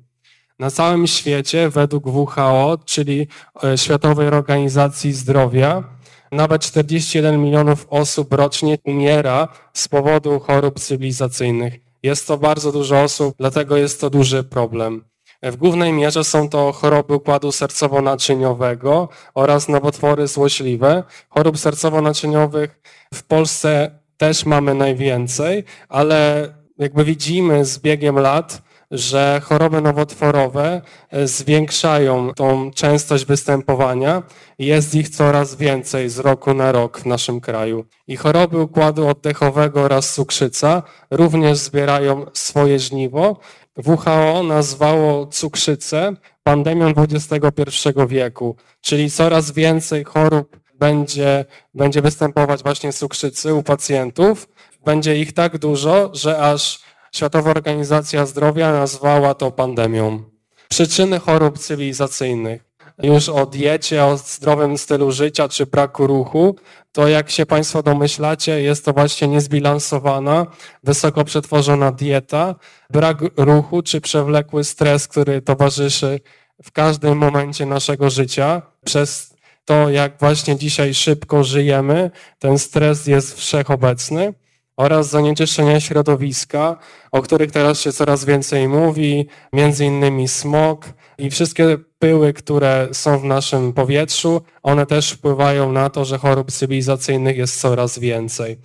Na 0.60 0.72
całym 0.72 1.08
świecie 1.08 1.70
według 1.70 2.06
WHO, 2.06 2.78
czyli 2.86 3.28
e, 3.64 3.78
Światowej 3.78 4.28
Organizacji 4.28 5.14
Zdrowia, 5.14 5.84
nawet 6.32 6.62
41 6.62 7.44
milionów 7.44 7.88
osób 7.90 8.34
rocznie 8.34 8.78
umiera 8.84 9.48
z 9.74 9.88
powodu 9.88 10.40
chorób 10.40 10.80
cywilizacyjnych. 10.80 11.74
Jest 12.04 12.28
to 12.28 12.38
bardzo 12.38 12.72
dużo 12.72 13.02
osób, 13.02 13.36
dlatego 13.38 13.78
jest 13.78 14.02
to 14.02 14.10
duży 14.10 14.44
problem. 14.44 15.15
W 15.44 15.56
głównej 15.56 15.94
mierze 15.94 16.24
są 16.24 16.50
to 16.50 16.72
choroby 16.72 17.16
układu 17.16 17.50
sercowo-naczyniowego 17.50 19.08
oraz 19.34 19.68
nowotwory 19.70 20.28
złośliwe. 20.28 21.04
Chorób 21.30 21.58
sercowo-naczyniowych 21.58 22.68
w 23.14 23.24
Polsce 23.24 24.00
też 24.18 24.46
mamy 24.46 24.74
najwięcej, 24.74 25.64
ale 25.90 26.50
jakby 26.78 27.04
widzimy 27.04 27.66
z 27.66 27.80
biegiem 27.80 28.20
lat, 28.20 28.62
że 28.92 29.42
choroby 29.44 29.82
nowotworowe 29.82 30.82
e, 31.10 31.28
zwiększają 31.28 32.34
tą 32.34 32.72
częstość 32.72 33.26
występowania 33.26 34.24
jest 34.60 34.96
ich 34.96 35.10
coraz 35.10 35.56
więcej 35.56 36.10
z 36.10 36.20
roku 36.20 36.54
na 36.54 36.72
rok 36.72 37.00
w 37.00 37.06
naszym 37.06 37.42
kraju. 37.42 37.86
I 38.08 38.18
choroby 38.18 38.62
układu 38.62 39.08
oddechowego 39.08 39.82
oraz 39.82 40.14
cukrzyca 40.14 40.84
również 41.12 41.58
zbierają 41.58 42.26
swoje 42.34 42.80
żniwo. 42.80 43.40
WHO 43.86 44.44
nazwało 44.44 45.28
cukrzycę 45.28 46.14
pandemią 46.44 46.94
XXI 46.98 47.90
wieku, 48.08 48.56
czyli 48.82 49.12
coraz 49.12 49.52
więcej 49.52 50.04
chorób 50.04 50.60
będzie, 50.80 51.46
będzie 51.74 52.02
występować 52.02 52.64
właśnie 52.64 52.94
cukrzycy 52.94 53.54
u 53.54 53.64
pacjentów. 53.64 54.48
Będzie 54.86 55.20
ich 55.20 55.34
tak 55.34 55.58
dużo, 55.58 56.10
że 56.14 56.40
aż 56.40 56.85
Światowa 57.16 57.52
Organizacja 57.52 58.26
Zdrowia 58.26 58.72
nazwała 58.72 59.34
to 59.34 59.52
pandemią. 59.52 60.24
Przyczyny 60.70 61.20
chorób 61.20 61.60
cywilizacyjnych, 61.60 62.64
już 63.04 63.30
o 63.30 63.46
diecie, 63.46 64.06
o 64.06 64.18
zdrowym 64.18 64.78
stylu 64.78 65.12
życia 65.12 65.50
czy 65.50 65.66
braku 65.66 66.08
ruchu, 66.08 66.56
to 66.92 67.08
jak 67.08 67.30
się 67.30 67.46
Państwo 67.46 67.84
domyślacie, 67.84 68.62
jest 68.62 68.86
to 68.86 68.94
właśnie 68.94 69.28
niezbilansowana, 69.28 70.46
wysoko 70.84 71.24
przetworzona 71.24 71.92
dieta, 71.92 72.56
brak 72.90 73.18
ruchu 73.38 73.82
czy 73.82 74.02
przewlekły 74.02 74.64
stres, 74.64 75.08
który 75.08 75.42
towarzyszy 75.42 76.20
w 76.64 76.72
każdym 76.72 77.18
momencie 77.18 77.66
naszego 77.66 78.10
życia. 78.10 78.62
Przez 78.86 79.36
to, 79.66 79.90
jak 79.90 80.20
właśnie 80.20 80.56
dzisiaj 80.56 80.94
szybko 80.94 81.44
żyjemy, 81.44 82.12
ten 82.40 82.60
stres 82.60 83.08
jest 83.08 83.38
wszechobecny 83.38 84.34
oraz 84.78 85.10
zanieczyszczenia 85.10 85.80
środowiska, 85.80 86.78
o 87.12 87.22
których 87.22 87.52
teraz 87.52 87.80
się 87.80 87.92
coraz 87.92 88.26
więcej 88.26 88.68
mówi, 88.68 89.28
między 89.54 89.86
innymi 89.86 90.28
smog 90.28 90.86
i 91.18 91.30
wszystkie 91.30 91.78
pyły, 92.00 92.34
które 92.34 92.88
są 92.92 93.20
w 93.20 93.24
naszym 93.24 93.74
powietrzu, 93.74 94.42
one 94.64 94.86
też 94.86 95.12
wpływają 95.12 95.72
na 95.72 95.90
to, 95.90 96.06
że 96.06 96.18
chorób 96.18 96.52
cywilizacyjnych 96.52 97.38
jest 97.38 97.62
coraz 97.62 98.00
więcej. 98.00 98.58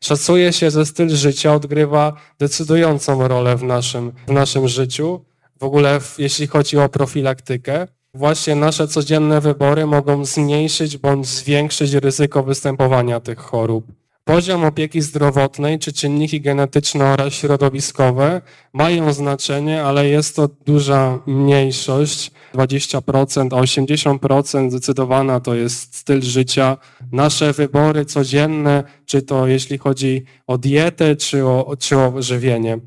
Szacuje 0.00 0.52
się, 0.52 0.70
że 0.70 0.86
styl 0.86 1.08
życia 1.08 1.54
odgrywa 1.54 2.12
decydującą 2.38 3.28
rolę 3.28 3.56
w 3.56 3.62
naszym, 3.62 4.12
w 4.28 4.32
naszym 4.32 4.68
życiu, 4.68 5.24
w 5.60 5.64
ogóle 5.64 6.00
w, 6.00 6.18
jeśli 6.18 6.46
chodzi 6.46 6.78
o 6.78 6.88
profilaktykę. 6.88 7.86
Właśnie 8.14 8.54
nasze 8.54 8.88
codzienne 8.88 9.40
wybory 9.40 9.86
mogą 9.86 10.24
zmniejszyć 10.24 10.96
bądź 10.96 11.26
zwiększyć 11.26 11.92
ryzyko 11.92 12.42
występowania 12.42 13.20
tych 13.20 13.38
chorób. 13.38 13.99
Poziom 14.30 14.64
opieki 14.64 15.02
zdrowotnej 15.02 15.78
czy 15.78 15.92
czynniki 15.92 16.40
genetyczne 16.40 17.04
oraz 17.04 17.34
środowiskowe 17.34 18.40
mają 18.72 19.12
znaczenie, 19.12 19.82
ale 19.82 20.08
jest 20.08 20.36
to 20.36 20.48
duża 20.66 21.18
mniejszość. 21.26 22.30
20%, 22.54 23.58
a 23.58 23.62
80% 23.62 24.70
zdecydowana 24.70 25.40
to 25.40 25.54
jest 25.54 25.96
styl 25.96 26.22
życia. 26.22 26.76
Nasze 27.12 27.52
wybory 27.52 28.04
codzienne, 28.04 28.84
czy 29.06 29.22
to 29.22 29.46
jeśli 29.46 29.78
chodzi 29.78 30.24
o 30.46 30.58
dietę, 30.58 31.16
czy 31.16 31.46
o, 31.46 31.76
czy 31.78 31.98
o 31.98 32.22
żywienie. 32.22 32.78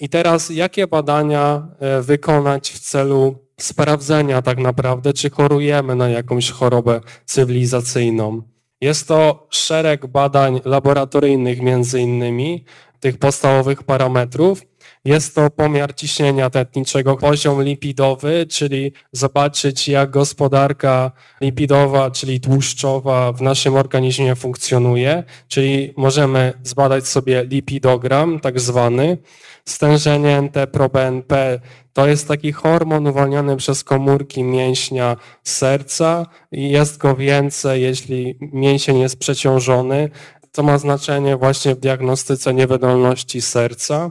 I 0.00 0.08
teraz 0.08 0.50
jakie 0.50 0.86
badania 0.86 1.68
e, 1.78 2.02
wykonać 2.02 2.70
w 2.70 2.78
celu 2.78 3.34
sprawdzenia 3.60 4.42
tak 4.42 4.58
naprawdę, 4.58 5.12
czy 5.12 5.30
chorujemy 5.30 5.96
na 5.96 6.08
jakąś 6.08 6.50
chorobę 6.50 7.00
cywilizacyjną? 7.24 8.51
Jest 8.82 9.08
to 9.08 9.46
szereg 9.50 10.06
badań 10.06 10.60
laboratoryjnych 10.64 11.60
między 11.60 12.00
innymi, 12.00 12.64
tych 13.00 13.18
podstawowych 13.18 13.82
parametrów. 13.82 14.62
Jest 15.04 15.34
to 15.34 15.50
pomiar 15.50 15.94
ciśnienia 15.94 16.50
tętniczego, 16.50 17.16
poziom 17.16 17.62
lipidowy, 17.62 18.46
czyli 18.46 18.92
zobaczyć 19.12 19.88
jak 19.88 20.10
gospodarka 20.10 21.12
lipidowa, 21.40 22.10
czyli 22.10 22.40
tłuszczowa 22.40 23.32
w 23.32 23.42
naszym 23.42 23.76
organizmie 23.76 24.36
funkcjonuje, 24.36 25.24
czyli 25.48 25.94
możemy 25.96 26.52
zbadać 26.62 27.06
sobie 27.08 27.44
lipidogram 27.44 28.40
tak 28.40 28.60
zwany. 28.60 29.18
Stężenie 29.64 30.42
NT-proBNP 30.42 31.60
to 31.92 32.06
jest 32.06 32.28
taki 32.28 32.52
hormon 32.52 33.06
uwalniany 33.06 33.56
przez 33.56 33.84
komórki 33.84 34.44
mięśnia 34.44 35.16
serca 35.44 36.26
i 36.52 36.70
jest 36.70 36.98
go 36.98 37.16
więcej, 37.16 37.82
jeśli 37.82 38.38
mięsień 38.40 38.98
jest 38.98 39.18
przeciążony. 39.18 40.10
To 40.52 40.62
ma 40.62 40.78
znaczenie 40.78 41.36
właśnie 41.36 41.74
w 41.74 41.80
diagnostyce 41.80 42.54
niewydolności 42.54 43.42
serca. 43.42 44.10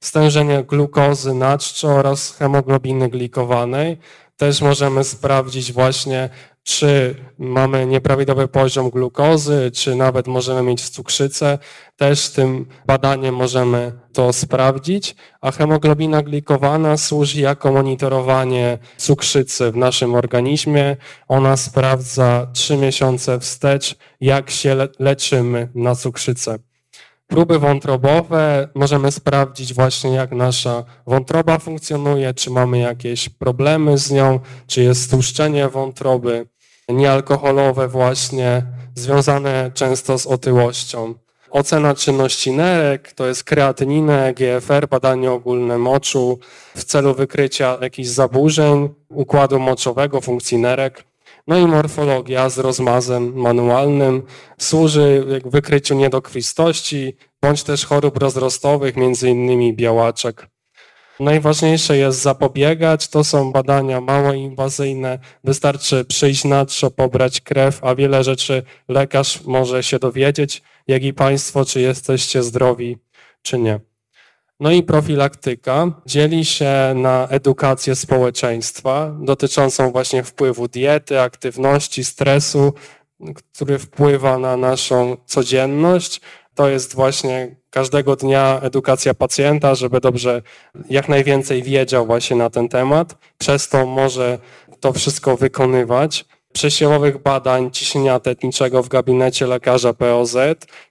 Stężenie 0.00 0.64
glukozy 0.64 1.34
na 1.34 1.58
czczo 1.58 1.88
oraz 1.88 2.36
hemoglobiny 2.36 3.08
glikowanej. 3.08 3.98
Też 4.36 4.60
możemy 4.60 5.04
sprawdzić 5.04 5.72
właśnie 5.72 6.30
czy 6.64 7.14
mamy 7.38 7.86
nieprawidłowy 7.86 8.48
poziom 8.48 8.90
glukozy, 8.90 9.70
czy 9.74 9.94
nawet 9.94 10.26
możemy 10.26 10.62
mieć 10.62 10.88
cukrzycę. 10.90 11.58
Też 11.96 12.30
tym 12.30 12.66
badaniem 12.86 13.34
możemy 13.34 13.92
to 14.12 14.32
sprawdzić, 14.32 15.16
a 15.40 15.50
hemoglobina 15.50 16.22
glikowana 16.22 16.96
służy 16.96 17.40
jako 17.40 17.72
monitorowanie 17.72 18.78
cukrzycy 18.96 19.72
w 19.72 19.76
naszym 19.76 20.14
organizmie. 20.14 20.96
Ona 21.28 21.56
sprawdza 21.56 22.46
trzy 22.52 22.76
miesiące 22.76 23.40
wstecz, 23.40 23.96
jak 24.20 24.50
się 24.50 24.76
leczymy 24.98 25.68
na 25.74 25.94
cukrzycę. 25.94 26.58
Próby 27.26 27.58
wątrobowe 27.58 28.68
możemy 28.74 29.12
sprawdzić 29.12 29.74
właśnie 29.74 30.10
jak 30.10 30.32
nasza 30.32 30.84
wątroba 31.06 31.58
funkcjonuje, 31.58 32.34
czy 32.34 32.50
mamy 32.50 32.78
jakieś 32.78 33.28
problemy 33.28 33.98
z 33.98 34.10
nią, 34.10 34.40
czy 34.66 34.82
jest 34.82 35.02
stłuszczenie 35.02 35.68
wątroby 35.68 36.46
niealkoholowe 36.88 37.88
właśnie, 37.88 38.62
związane 38.94 39.70
często 39.74 40.18
z 40.18 40.26
otyłością. 40.26 41.14
Ocena 41.50 41.94
czynności 41.94 42.52
nerek 42.52 43.12
to 43.12 43.26
jest 43.26 43.44
kreatyninę, 43.44 44.34
GFR, 44.34 44.88
badanie 44.88 45.32
ogólne 45.32 45.78
moczu 45.78 46.38
w 46.74 46.84
celu 46.84 47.14
wykrycia 47.14 47.78
jakichś 47.80 48.08
zaburzeń 48.08 48.88
układu 49.08 49.58
moczowego, 49.58 50.20
funkcji 50.20 50.58
nerek. 50.58 51.04
No 51.46 51.58
i 51.58 51.66
morfologia 51.66 52.48
z 52.48 52.58
rozmazem 52.58 53.32
manualnym 53.34 54.22
służy 54.58 55.24
wykryciu 55.44 55.94
niedokrwistości 55.94 57.16
bądź 57.42 57.62
też 57.62 57.86
chorób 57.86 58.18
rozrostowych, 58.18 58.96
między 58.96 59.30
innymi 59.30 59.76
białaczek. 59.76 60.48
Najważniejsze 61.20 61.96
jest 61.96 62.22
zapobiegać. 62.22 63.08
To 63.08 63.24
są 63.24 63.52
badania 63.52 64.00
mało 64.00 64.32
inwazyjne. 64.32 65.18
Wystarczy 65.44 66.04
przyjść 66.04 66.44
na 66.44 66.64
trzo, 66.64 66.90
pobrać 66.90 67.40
krew, 67.40 67.84
a 67.84 67.94
wiele 67.94 68.24
rzeczy 68.24 68.62
lekarz 68.88 69.44
może 69.44 69.82
się 69.82 69.98
dowiedzieć, 69.98 70.62
jak 70.86 71.02
i 71.02 71.14
Państwo, 71.14 71.64
czy 71.64 71.80
jesteście 71.80 72.42
zdrowi, 72.42 72.98
czy 73.42 73.58
nie. 73.58 73.80
No 74.64 74.70
i 74.70 74.82
profilaktyka 74.82 75.92
dzieli 76.06 76.44
się 76.44 76.92
na 76.94 77.28
edukację 77.28 77.96
społeczeństwa 77.96 79.16
dotyczącą 79.20 79.92
właśnie 79.92 80.22
wpływu 80.22 80.68
diety, 80.68 81.20
aktywności, 81.20 82.04
stresu, 82.04 82.72
który 83.44 83.78
wpływa 83.78 84.38
na 84.38 84.56
naszą 84.56 85.16
codzienność. 85.26 86.20
To 86.54 86.68
jest 86.68 86.94
właśnie 86.94 87.56
każdego 87.70 88.16
dnia 88.16 88.60
edukacja 88.62 89.14
pacjenta, 89.14 89.74
żeby 89.74 90.00
dobrze 90.00 90.42
jak 90.90 91.08
najwięcej 91.08 91.62
wiedział 91.62 92.06
właśnie 92.06 92.36
na 92.36 92.50
ten 92.50 92.68
temat. 92.68 93.16
Przez 93.38 93.68
to 93.68 93.86
może 93.86 94.38
to 94.80 94.92
wszystko 94.92 95.36
wykonywać. 95.36 96.24
Przesiewowych 96.52 97.22
badań 97.22 97.70
ciśnienia 97.70 98.20
tetniczego 98.20 98.82
w 98.82 98.88
gabinecie 98.88 99.46
lekarza 99.46 99.94
POZ, 99.94 100.36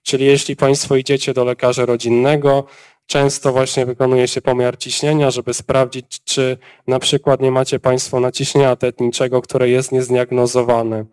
czyli 0.03 0.25
jeśli 0.25 0.55
Państwo 0.55 0.95
idziecie 0.95 1.33
do 1.33 1.43
lekarza 1.43 1.85
rodzinnego, 1.85 2.65
Często 3.07 3.51
właśnie 3.51 3.85
wykonuje 3.85 4.27
się 4.27 4.41
pomiar 4.41 4.77
ciśnienia, 4.77 5.31
żeby 5.31 5.53
sprawdzić, 5.53 6.23
czy 6.23 6.57
na 6.87 6.99
przykład 6.99 7.41
nie 7.41 7.51
macie 7.51 7.79
Państwo 7.79 8.19
naciśnienia 8.19 8.75
tetniczego, 8.75 9.41
które 9.41 9.69
jest 9.69 9.91
niezdiagnozowane. 9.91 11.05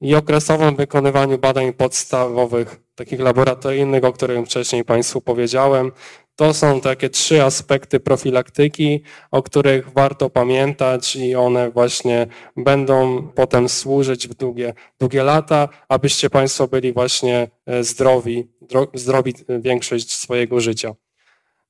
I 0.00 0.14
okresowym 0.14 0.76
wykonywaniu 0.76 1.38
badań 1.38 1.72
podstawowych, 1.72 2.80
takich 2.94 3.20
laboratoryjnych, 3.20 4.04
o 4.04 4.12
których 4.12 4.46
wcześniej 4.46 4.84
Państwu 4.84 5.20
powiedziałem, 5.20 5.92
to 6.36 6.54
są 6.54 6.80
takie 6.80 7.10
trzy 7.10 7.42
aspekty 7.42 8.00
profilaktyki, 8.00 9.02
o 9.30 9.42
których 9.42 9.92
warto 9.92 10.30
pamiętać 10.30 11.16
i 11.16 11.34
one 11.34 11.70
właśnie 11.70 12.26
będą 12.56 13.28
potem 13.34 13.68
służyć 13.68 14.28
w 14.28 14.34
długie, 14.34 14.74
długie 15.00 15.22
lata, 15.22 15.68
abyście 15.88 16.30
Państwo 16.30 16.68
byli 16.68 16.92
właśnie 16.92 17.50
e, 17.66 17.84
zdrowi, 17.84 18.48
zdrowi 18.94 19.34
większość 19.48 20.12
swojego 20.12 20.60
życia. 20.60 20.94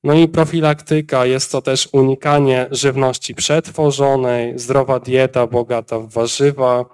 No 0.07 0.13
i 0.13 0.27
profilaktyka 0.27 1.25
jest 1.25 1.51
to 1.51 1.61
też 1.61 1.89
unikanie 1.91 2.67
żywności 2.71 3.35
przetworzonej, 3.35 4.59
zdrowa 4.59 4.99
dieta 4.99 5.47
bogata 5.47 5.99
w 5.99 6.09
warzywa, 6.09 6.85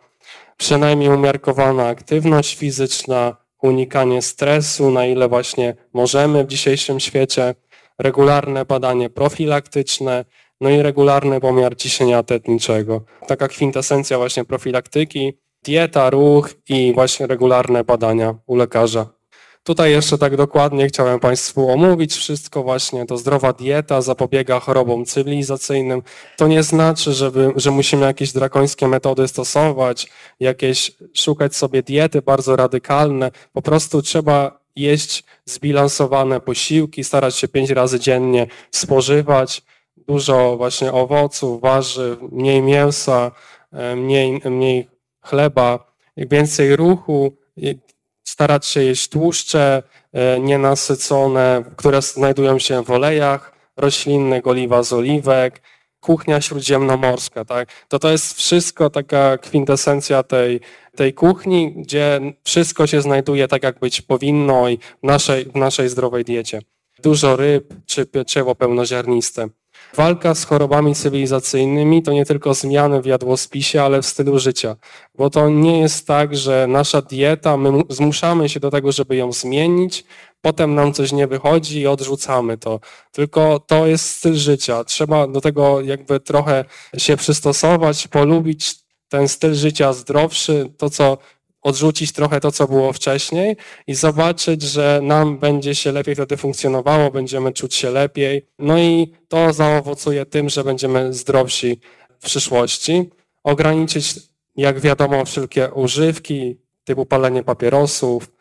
przynajmniej 0.57 1.09
umiarkowana 1.09 1.87
aktywność 1.87 2.55
fizyczna, 2.55 3.37
unikanie 3.61 4.21
stresu, 4.21 4.91
na 4.91 5.05
ile 5.05 5.27
właśnie 5.29 5.75
możemy 5.93 6.43
w 6.43 6.47
dzisiejszym 6.47 6.99
świecie, 6.99 7.55
regularne 7.99 8.65
badanie 8.65 9.09
profilaktyczne, 9.09 10.25
no 10.61 10.69
i 10.69 10.81
regularny 10.81 11.39
pomiar 11.39 11.77
ciśnienia 11.77 12.23
tetniczego. 12.23 13.01
Taka 13.27 13.47
kwintesencja 13.47 14.17
właśnie 14.17 14.45
profilaktyki, 14.45 15.33
dieta, 15.63 16.09
ruch 16.09 16.49
i 16.69 16.93
właśnie 16.93 17.27
regularne 17.27 17.83
badania 17.83 18.35
u 18.45 18.55
lekarza. 18.55 19.22
Tutaj 19.63 19.91
jeszcze 19.91 20.17
tak 20.17 20.35
dokładnie 20.35 20.87
chciałem 20.87 21.19
Państwu 21.19 21.69
omówić 21.69 22.13
wszystko 22.13 22.63
właśnie. 22.63 23.05
To 23.05 23.17
zdrowa 23.17 23.53
dieta 23.53 24.01
zapobiega 24.01 24.59
chorobom 24.59 25.05
cywilizacyjnym. 25.05 26.01
To 26.37 26.47
nie 26.47 26.63
znaczy, 26.63 27.13
żeby, 27.13 27.51
że 27.55 27.71
musimy 27.71 28.05
jakieś 28.05 28.31
drakońskie 28.31 28.87
metody 28.87 29.27
stosować, 29.27 30.07
jakieś 30.39 30.91
szukać 31.13 31.55
sobie 31.55 31.83
diety 31.83 32.21
bardzo 32.21 32.55
radykalne. 32.55 33.31
Po 33.53 33.61
prostu 33.61 34.01
trzeba 34.01 34.59
jeść 34.75 35.23
zbilansowane 35.45 36.39
posiłki, 36.39 37.03
starać 37.03 37.35
się 37.35 37.47
pięć 37.47 37.69
razy 37.69 37.99
dziennie 37.99 38.47
spożywać, 38.71 39.61
dużo 39.97 40.57
właśnie 40.57 40.91
owoców, 40.93 41.61
warzyw, 41.61 42.19
mniej 42.31 42.61
mięsa, 42.61 43.31
e, 43.71 43.95
mniej, 43.95 44.41
mniej 44.45 44.87
chleba, 45.21 45.93
więcej 46.17 46.75
ruchu, 46.75 47.33
starać 48.33 48.65
się 48.65 48.83
jeść 48.83 49.09
tłuszcze 49.09 49.83
e, 50.13 50.39
nienasycone, 50.39 51.63
które 51.75 52.01
znajdują 52.01 52.59
się 52.59 52.83
w 52.83 52.91
olejach 52.91 53.53
roślinnych, 53.77 54.47
oliwa 54.47 54.83
z 54.83 54.93
oliwek, 54.93 55.61
kuchnia 55.99 56.41
śródziemnomorska, 56.41 57.45
tak? 57.45 57.69
To 57.87 57.99
to 57.99 58.11
jest 58.11 58.33
wszystko 58.37 58.89
taka 58.89 59.37
kwintesencja 59.37 60.23
tej, 60.23 60.59
tej 60.95 61.13
kuchni, 61.13 61.73
gdzie 61.73 62.19
wszystko 62.43 62.87
się 62.87 63.01
znajduje 63.01 63.47
tak, 63.47 63.63
jak 63.63 63.79
być 63.79 64.01
powinno 64.01 64.69
i 64.69 64.77
w 64.77 65.03
naszej, 65.03 65.45
w 65.45 65.55
naszej 65.55 65.89
zdrowej 65.89 66.23
diecie. 66.23 66.59
Dużo 67.03 67.35
ryb 67.35 67.73
czy 67.85 68.05
pieczywo 68.05 68.55
pełnoziarniste. 68.55 69.47
Walka 69.95 70.35
z 70.35 70.45
chorobami 70.45 70.95
cywilizacyjnymi 70.95 72.03
to 72.03 72.13
nie 72.13 72.25
tylko 72.25 72.53
zmiany 72.53 73.01
w 73.01 73.05
jadłospisie, 73.05 73.81
ale 73.83 74.01
w 74.01 74.05
stylu 74.05 74.39
życia. 74.39 74.75
Bo 75.15 75.29
to 75.29 75.49
nie 75.49 75.79
jest 75.79 76.07
tak, 76.07 76.35
że 76.37 76.67
nasza 76.67 77.01
dieta, 77.01 77.57
my 77.57 77.81
zmuszamy 77.89 78.49
się 78.49 78.59
do 78.59 78.71
tego, 78.71 78.91
żeby 78.91 79.15
ją 79.15 79.31
zmienić, 79.31 80.05
potem 80.41 80.75
nam 80.75 80.93
coś 80.93 81.11
nie 81.11 81.27
wychodzi 81.27 81.79
i 81.79 81.87
odrzucamy 81.87 82.57
to. 82.57 82.79
Tylko 83.11 83.59
to 83.59 83.87
jest 83.87 84.09
styl 84.09 84.35
życia. 84.35 84.83
Trzeba 84.83 85.27
do 85.27 85.41
tego 85.41 85.81
jakby 85.81 86.19
trochę 86.19 86.65
się 86.97 87.17
przystosować, 87.17 88.07
polubić 88.07 88.75
ten 89.09 89.27
styl 89.27 89.53
życia 89.53 89.93
zdrowszy, 89.93 90.73
to 90.77 90.89
co 90.89 91.17
odrzucić 91.63 92.11
trochę 92.11 92.39
to, 92.39 92.51
co 92.51 92.67
było 92.67 92.93
wcześniej 92.93 93.57
i 93.87 93.95
zobaczyć, 93.95 94.61
że 94.61 94.99
nam 95.03 95.39
będzie 95.39 95.75
się 95.75 95.91
lepiej 95.91 96.15
wtedy 96.15 96.37
funkcjonowało, 96.37 97.11
będziemy 97.11 97.53
czuć 97.53 97.75
się 97.75 97.89
lepiej. 97.89 98.47
No 98.59 98.79
i 98.79 99.13
to 99.27 99.53
zaowocuje 99.53 100.25
tym, 100.25 100.49
że 100.49 100.63
będziemy 100.63 101.13
zdrowsi 101.13 101.79
w 102.19 102.25
przyszłości. 102.25 103.09
Ograniczyć, 103.43 104.15
jak 104.55 104.79
wiadomo, 104.79 105.25
wszelkie 105.25 105.71
używki 105.71 106.57
typu 106.83 107.05
palenie 107.05 107.43
papierosów, 107.43 108.31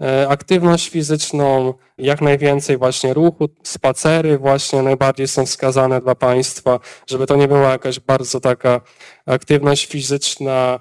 e, 0.00 0.28
aktywność 0.28 0.88
fizyczną, 0.88 1.74
jak 1.98 2.20
najwięcej 2.20 2.76
właśnie 2.78 3.14
ruchu, 3.14 3.48
spacery 3.62 4.38
właśnie 4.38 4.82
najbardziej 4.82 5.28
są 5.28 5.46
wskazane 5.46 6.00
dla 6.00 6.14
Państwa, 6.14 6.80
żeby 7.06 7.26
to 7.26 7.36
nie 7.36 7.48
była 7.48 7.70
jakaś 7.70 8.00
bardzo 8.00 8.40
taka 8.40 8.80
aktywność 9.26 9.86
fizyczna 9.86 10.80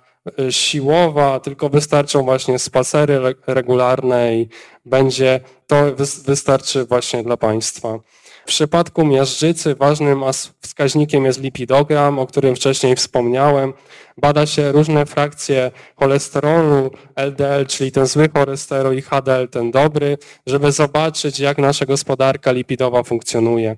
siłowa, 0.50 1.40
tylko 1.40 1.70
wystarczą 1.70 2.24
właśnie 2.24 2.60
spacery 2.60 3.20
regularne 3.48 4.36
i 4.36 4.50
będzie, 4.86 5.40
to 5.68 5.76
wystarczy 6.26 6.86
właśnie 6.86 7.24
dla 7.24 7.38
Państwa. 7.38 8.00
W 8.46 8.48
przypadku 8.48 9.06
miażdżycy 9.06 9.76
ważnym 9.76 10.24
wskaźnikiem 10.62 11.26
jest 11.26 11.42
lipidogram, 11.42 12.20
o 12.20 12.28
którym 12.28 12.56
wcześniej 12.56 12.96
wspomniałem. 12.96 13.74
Bada 14.18 14.46
się 14.46 14.72
różne 14.72 15.06
frakcje 15.06 15.72
cholesterolu, 15.96 16.92
LDL, 17.16 17.66
czyli 17.68 17.92
ten 17.92 18.06
zły 18.06 18.30
cholesterol 18.34 18.98
i 18.98 19.02
HDL, 19.02 19.48
ten 19.52 19.72
dobry, 19.72 20.18
żeby 20.48 20.72
zobaczyć, 20.72 21.40
jak 21.40 21.58
nasza 21.58 21.86
gospodarka 21.86 22.52
lipidowa 22.52 23.04
funkcjonuje. 23.04 23.76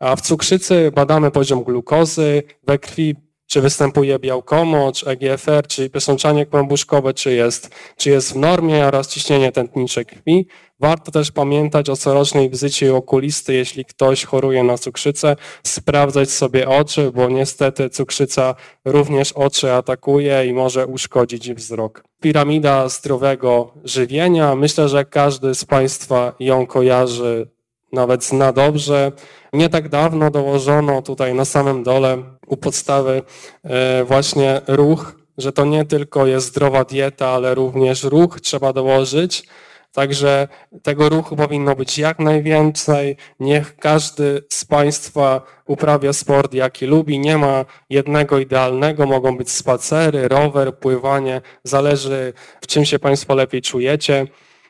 A 0.00 0.16
w 0.16 0.20
cukrzycy 0.20 0.90
badamy 0.94 1.30
poziom 1.30 1.64
glukozy 1.64 2.42
we 2.66 2.78
krwi, 2.78 3.16
czy 3.52 3.60
występuje 3.60 4.18
białkomocz, 4.18 5.06
EGFR, 5.06 5.66
czyli 5.66 5.90
przesączanie 5.90 6.46
kłębuszkowe, 6.46 7.14
czy 7.14 7.34
jest, 7.34 7.70
czy 7.96 8.10
jest 8.10 8.32
w 8.32 8.36
normie 8.36 8.86
oraz 8.86 9.08
ciśnienie 9.08 9.52
tętnicze 9.52 10.04
krwi. 10.04 10.46
Warto 10.80 11.12
też 11.12 11.32
pamiętać 11.32 11.90
o 11.90 11.96
corocznej 11.96 12.50
wizycie 12.50 12.94
okulisty, 12.94 13.54
jeśli 13.54 13.84
ktoś 13.84 14.24
choruje 14.24 14.64
na 14.64 14.78
cukrzycę, 14.78 15.36
sprawdzać 15.62 16.30
sobie 16.30 16.68
oczy, 16.68 17.12
bo 17.14 17.28
niestety 17.28 17.90
cukrzyca 17.90 18.54
również 18.84 19.32
oczy 19.32 19.72
atakuje 19.72 20.46
i 20.46 20.52
może 20.52 20.86
uszkodzić 20.86 21.52
wzrok. 21.52 22.04
Piramida 22.20 22.88
zdrowego 22.88 23.74
żywienia, 23.84 24.54
myślę, 24.54 24.88
że 24.88 25.04
każdy 25.04 25.54
z 25.54 25.64
Państwa 25.64 26.32
ją 26.40 26.66
kojarzy 26.66 27.48
nawet 27.92 28.24
zna 28.24 28.52
dobrze. 28.52 29.12
Nie 29.52 29.68
tak 29.68 29.88
dawno 29.88 30.30
dołożono 30.30 31.02
tutaj 31.02 31.34
na 31.34 31.44
samym 31.44 31.82
dole 31.82 32.22
u 32.52 32.56
podstawy 32.56 33.22
e, 33.64 34.04
właśnie 34.04 34.60
ruch, 34.66 35.14
że 35.38 35.52
to 35.52 35.64
nie 35.64 35.84
tylko 35.84 36.26
jest 36.26 36.46
zdrowa 36.46 36.84
dieta, 36.84 37.28
ale 37.28 37.54
również 37.54 38.04
ruch 38.04 38.40
trzeba 38.40 38.72
dołożyć. 38.72 39.44
Także 39.92 40.48
tego 40.82 41.08
ruchu 41.08 41.36
powinno 41.36 41.76
być 41.76 41.98
jak 41.98 42.18
najwięcej. 42.18 43.16
Niech 43.40 43.76
każdy 43.76 44.44
z 44.48 44.64
Państwa 44.64 45.42
uprawia 45.66 46.12
sport, 46.12 46.54
jaki 46.54 46.86
lubi. 46.86 47.18
Nie 47.18 47.38
ma 47.38 47.64
jednego 47.90 48.38
idealnego. 48.38 49.06
Mogą 49.06 49.36
być 49.36 49.50
spacery, 49.50 50.28
rower, 50.28 50.78
pływanie. 50.78 51.40
Zależy, 51.64 52.32
w 52.60 52.66
czym 52.66 52.84
się 52.84 52.98
Państwo 52.98 53.34
lepiej 53.34 53.62
czujecie. 53.62 54.26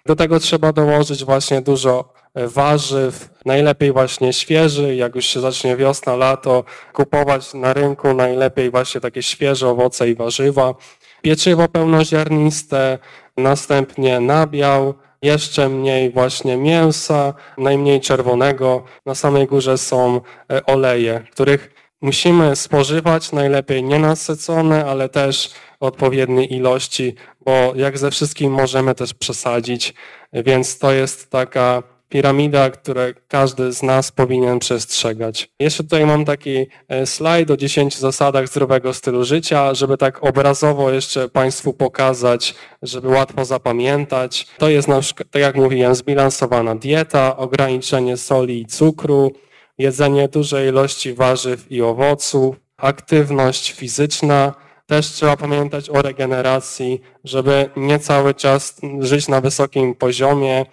Do 0.06 0.16
tego 0.16 0.40
trzeba 0.40 0.72
dołożyć 0.72 1.24
właśnie 1.24 1.60
dużo 1.60 2.12
warzyw, 2.34 3.30
najlepiej 3.46 3.92
właśnie 3.92 4.32
świeży, 4.32 4.96
jak 4.96 5.14
już 5.14 5.24
się 5.24 5.40
zacznie 5.40 5.76
wiosna, 5.76 6.16
lato, 6.16 6.64
kupować 6.92 7.54
na 7.54 7.72
rynku 7.72 8.14
najlepiej 8.14 8.70
właśnie 8.70 9.00
takie 9.00 9.22
świeże 9.22 9.68
owoce 9.68 10.10
i 10.10 10.14
warzywa. 10.14 10.74
Pieczywo 11.22 11.68
pełnoziarniste, 11.68 12.98
następnie 13.36 14.20
nabiał, 14.20 14.94
jeszcze 15.22 15.68
mniej 15.68 16.10
właśnie 16.10 16.56
mięsa, 16.56 17.34
najmniej 17.58 18.00
czerwonego. 18.00 18.84
Na 19.06 19.14
samej 19.14 19.46
górze 19.46 19.78
są 19.78 20.20
e, 20.52 20.66
oleje, 20.66 21.24
których 21.32 21.70
musimy 22.00 22.56
spożywać, 22.56 23.32
najlepiej 23.32 23.82
nienasycone, 23.82 24.84
ale 24.84 25.08
też 25.08 25.50
odpowiedniej 25.80 26.54
ilości, 26.54 27.14
bo 27.40 27.72
jak 27.76 27.98
ze 27.98 28.10
wszystkim 28.10 28.52
możemy 28.52 28.94
też 28.94 29.14
przesadzić, 29.14 29.94
więc 30.32 30.78
to 30.78 30.92
jest 30.92 31.30
taka 31.30 31.82
piramida, 32.12 32.70
które 32.70 33.14
każdy 33.28 33.72
z 33.72 33.82
nas 33.82 34.12
powinien 34.12 34.58
przestrzegać. 34.58 35.50
Jeszcze 35.60 35.82
tutaj 35.82 36.06
mam 36.06 36.24
taki 36.24 36.66
e, 36.88 37.06
slajd 37.06 37.50
o 37.50 37.56
10 37.56 37.98
zasadach 37.98 38.48
zdrowego 38.48 38.94
stylu 38.94 39.24
życia, 39.24 39.74
żeby 39.74 39.96
tak 39.96 40.24
obrazowo 40.24 40.90
jeszcze 40.90 41.28
Państwu 41.28 41.72
pokazać, 41.72 42.54
żeby 42.82 43.08
łatwo 43.08 43.44
zapamiętać. 43.44 44.46
To 44.58 44.68
jest 44.68 44.88
na 44.88 45.00
przykład, 45.00 45.28
tak 45.30 45.42
jak 45.42 45.56
mówiłem, 45.56 45.94
zbilansowana 45.94 46.74
dieta, 46.74 47.36
ograniczenie 47.36 48.16
soli 48.16 48.60
i 48.60 48.66
cukru, 48.66 49.32
jedzenie 49.78 50.28
dużej 50.28 50.68
ilości 50.68 51.14
warzyw 51.14 51.72
i 51.72 51.82
owoców, 51.82 52.56
aktywność 52.76 53.72
fizyczna, 53.72 54.54
też 54.86 55.06
trzeba 55.06 55.36
pamiętać 55.36 55.90
o 55.90 56.02
regeneracji, 56.02 57.00
żeby 57.24 57.70
nie 57.76 57.98
cały 57.98 58.34
czas 58.34 58.80
żyć 59.00 59.28
na 59.28 59.40
wysokim 59.40 59.94
poziomie, 59.94 60.66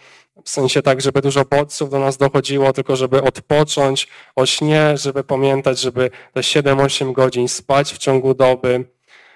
w 0.43 0.49
sensie 0.49 0.81
tak, 0.81 1.01
żeby 1.01 1.21
dużo 1.21 1.45
bodźców 1.45 1.89
do 1.89 1.99
nas 1.99 2.17
dochodziło, 2.17 2.73
tylko 2.73 2.95
żeby 2.95 3.21
odpocząć 3.21 4.07
o 4.35 4.45
śnie, 4.45 4.97
żeby 4.97 5.23
pamiętać, 5.23 5.79
żeby 5.79 6.09
te 6.33 6.41
7-8 6.41 7.13
godzin 7.13 7.47
spać 7.47 7.93
w 7.93 7.97
ciągu 7.97 8.33
doby, 8.33 8.85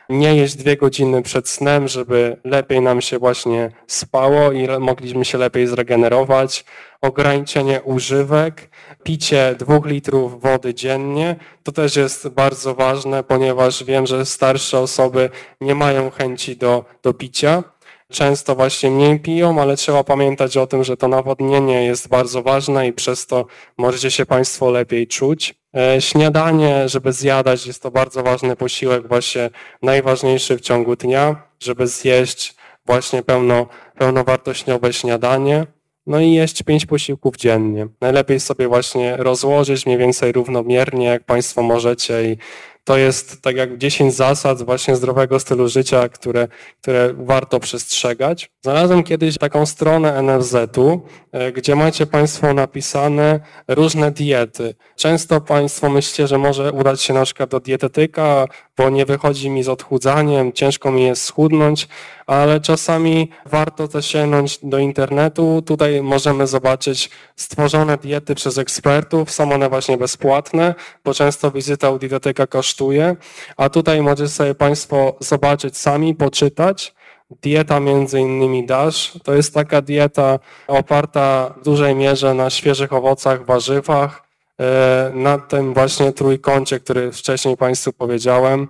nie 0.09 0.35
jeść 0.35 0.55
dwie 0.55 0.77
godziny 0.77 1.21
przed 1.21 1.49
snem, 1.49 1.87
żeby 1.87 2.37
lepiej 2.43 2.81
nam 2.81 3.01
się 3.01 3.19
właśnie 3.19 3.71
spało 3.87 4.51
i 4.51 4.67
mogliśmy 4.79 5.25
się 5.25 5.37
lepiej 5.37 5.67
zregenerować, 5.67 6.65
ograniczenie 7.01 7.81
używek, 7.81 8.69
picie 9.03 9.55
dwóch 9.59 9.85
litrów 9.85 10.41
wody 10.41 10.73
dziennie. 10.73 11.35
To 11.63 11.71
też 11.71 11.95
jest 11.95 12.29
bardzo 12.29 12.75
ważne, 12.75 13.23
ponieważ 13.23 13.83
wiem, 13.83 14.07
że 14.07 14.25
starsze 14.25 14.79
osoby 14.79 15.29
nie 15.61 15.75
mają 15.75 16.09
chęci 16.09 16.57
do, 16.57 16.85
do 17.03 17.13
picia 17.13 17.63
często 18.11 18.55
właśnie 18.55 18.91
mniej 18.91 19.19
piją, 19.19 19.61
ale 19.61 19.77
trzeba 19.77 20.03
pamiętać 20.03 20.57
o 20.57 20.67
tym, 20.67 20.83
że 20.83 20.97
to 20.97 21.07
nawodnienie 21.07 21.85
jest 21.85 22.07
bardzo 22.07 22.43
ważne 22.43 22.87
i 22.87 22.93
przez 22.93 23.27
to 23.27 23.45
możecie 23.77 24.11
się 24.11 24.25
Państwo 24.25 24.71
lepiej 24.71 25.07
czuć. 25.07 25.55
E, 25.77 26.01
śniadanie, 26.01 26.89
żeby 26.89 27.13
zjadać, 27.13 27.67
jest 27.67 27.83
to 27.83 27.91
bardzo 27.91 28.23
ważny 28.23 28.55
posiłek, 28.55 29.07
właśnie 29.07 29.49
najważniejszy 29.81 30.57
w 30.57 30.61
ciągu 30.61 30.95
dnia, 30.95 31.35
żeby 31.59 31.87
zjeść 31.87 32.55
właśnie 32.85 33.23
pełno, 33.23 33.67
pełnowartościowe 33.97 34.93
śniadanie. 34.93 35.65
No 36.07 36.19
i 36.19 36.31
jeść 36.31 36.63
pięć 36.63 36.85
posiłków 36.85 37.35
dziennie. 37.37 37.87
Najlepiej 38.01 38.39
sobie 38.39 38.67
właśnie 38.67 39.17
rozłożyć 39.17 39.85
mniej 39.85 39.97
więcej 39.97 40.31
równomiernie, 40.31 41.05
jak 41.05 41.23
Państwo 41.23 41.63
możecie 41.63 42.31
i 42.31 42.37
to 42.83 42.97
jest 42.97 43.41
tak 43.41 43.55
jak 43.55 43.77
10 43.77 44.15
zasad 44.15 44.61
właśnie 44.61 44.95
zdrowego 44.95 45.39
stylu 45.39 45.67
życia, 45.67 46.09
które, 46.09 46.47
które 46.81 47.13
warto 47.17 47.59
przestrzegać. 47.59 48.49
Znalazłem 48.61 49.03
kiedyś 49.03 49.37
taką 49.37 49.65
stronę 49.65 50.21
NFZ-u, 50.21 51.01
e, 51.31 51.51
gdzie 51.51 51.75
macie 51.75 52.05
Państwo 52.05 52.53
napisane 52.53 53.39
różne 53.67 54.11
diety. 54.11 54.75
Często 54.95 55.41
Państwo 55.41 55.89
myślicie, 55.89 56.27
że 56.27 56.37
może 56.37 56.71
udać 56.71 57.01
się 57.01 57.13
na 57.13 57.25
przykład 57.25 57.49
do 57.49 57.59
dietetyka, 57.59 58.47
bo 58.77 58.89
nie 58.89 59.05
wychodzi 59.05 59.49
mi 59.49 59.63
z 59.63 59.69
odchudzaniem, 59.69 60.53
ciężko 60.53 60.91
mi 60.91 61.03
jest 61.03 61.23
schudnąć, 61.23 61.87
ale 62.27 62.61
czasami 62.61 63.29
warto 63.45 63.87
też 63.87 64.05
sięgnąć 64.05 64.59
do 64.63 64.79
internetu. 64.79 65.61
Tutaj 65.65 66.01
możemy 66.01 66.47
zobaczyć 66.47 67.09
stworzone 67.35 67.97
diety 67.97 68.35
przez 68.35 68.57
ekspertów, 68.57 69.31
są 69.31 69.51
one 69.51 69.69
właśnie 69.69 69.97
bezpłatne, 69.97 70.75
bo 71.05 71.13
często 71.13 71.51
wizyta 71.51 71.89
u 71.89 71.99
dietetyka 71.99 72.47
kosztuje, 72.47 73.15
a 73.57 73.69
tutaj 73.69 74.01
możecie 74.01 74.29
sobie 74.29 74.55
Państwo 74.55 75.15
zobaczyć 75.19 75.77
sami, 75.77 76.15
poczytać. 76.15 76.93
Dieta 77.41 77.79
między 77.79 78.19
innymi 78.19 78.65
DASH 78.65 79.11
to 79.23 79.33
jest 79.33 79.53
taka 79.53 79.81
dieta 79.81 80.39
oparta 80.67 81.53
w 81.57 81.63
dużej 81.63 81.95
mierze 81.95 82.33
na 82.33 82.49
świeżych 82.49 82.93
owocach, 82.93 83.45
warzywach, 83.45 84.23
e, 84.59 85.11
na 85.15 85.37
tym 85.37 85.73
właśnie 85.73 86.11
trójkącie, 86.11 86.79
który 86.79 87.11
wcześniej 87.11 87.57
Państwu 87.57 87.93
powiedziałem. 87.93 88.67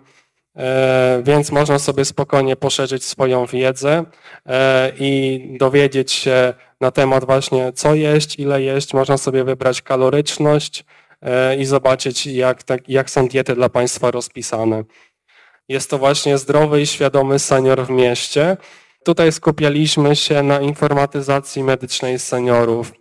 E, 0.58 1.22
więc 1.26 1.52
można 1.52 1.80
sobie 1.80 2.06
spokojnie 2.06 2.56
poszerzyć 2.56 3.06
swoją 3.06 3.46
wiedzę 3.46 4.06
e, 4.46 4.92
i 5.00 5.40
dowiedzieć 5.60 6.12
się 6.12 6.54
na 6.82 6.92
temat 6.92 7.26
właśnie 7.26 7.74
co 7.74 7.96
jeść, 7.96 8.40
ile 8.40 8.62
jeść. 8.62 8.94
Można 8.94 9.18
sobie 9.18 9.44
wybrać 9.44 9.82
kaloryczność 9.82 10.86
e, 11.22 11.56
i 11.56 11.66
zobaczyć 11.66 12.26
jak, 12.26 12.64
tak, 12.64 12.90
jak 12.90 13.10
są 13.10 13.28
diety 13.28 13.56
dla 13.56 13.70
Państwa 13.70 14.12
rozpisane. 14.12 14.84
Jest 15.70 15.90
to 15.90 15.98
właśnie 15.98 16.38
zdrowy 16.38 16.82
i 16.82 16.88
świadomy 16.88 17.40
senior 17.40 17.86
w 17.86 17.90
mieście. 17.90 18.58
Tutaj 19.06 19.32
skupialiśmy 19.32 20.16
się 20.16 20.44
na 20.44 20.60
informatyzacji 20.62 21.64
medycznej 21.64 22.20
seniorów, 22.20 22.94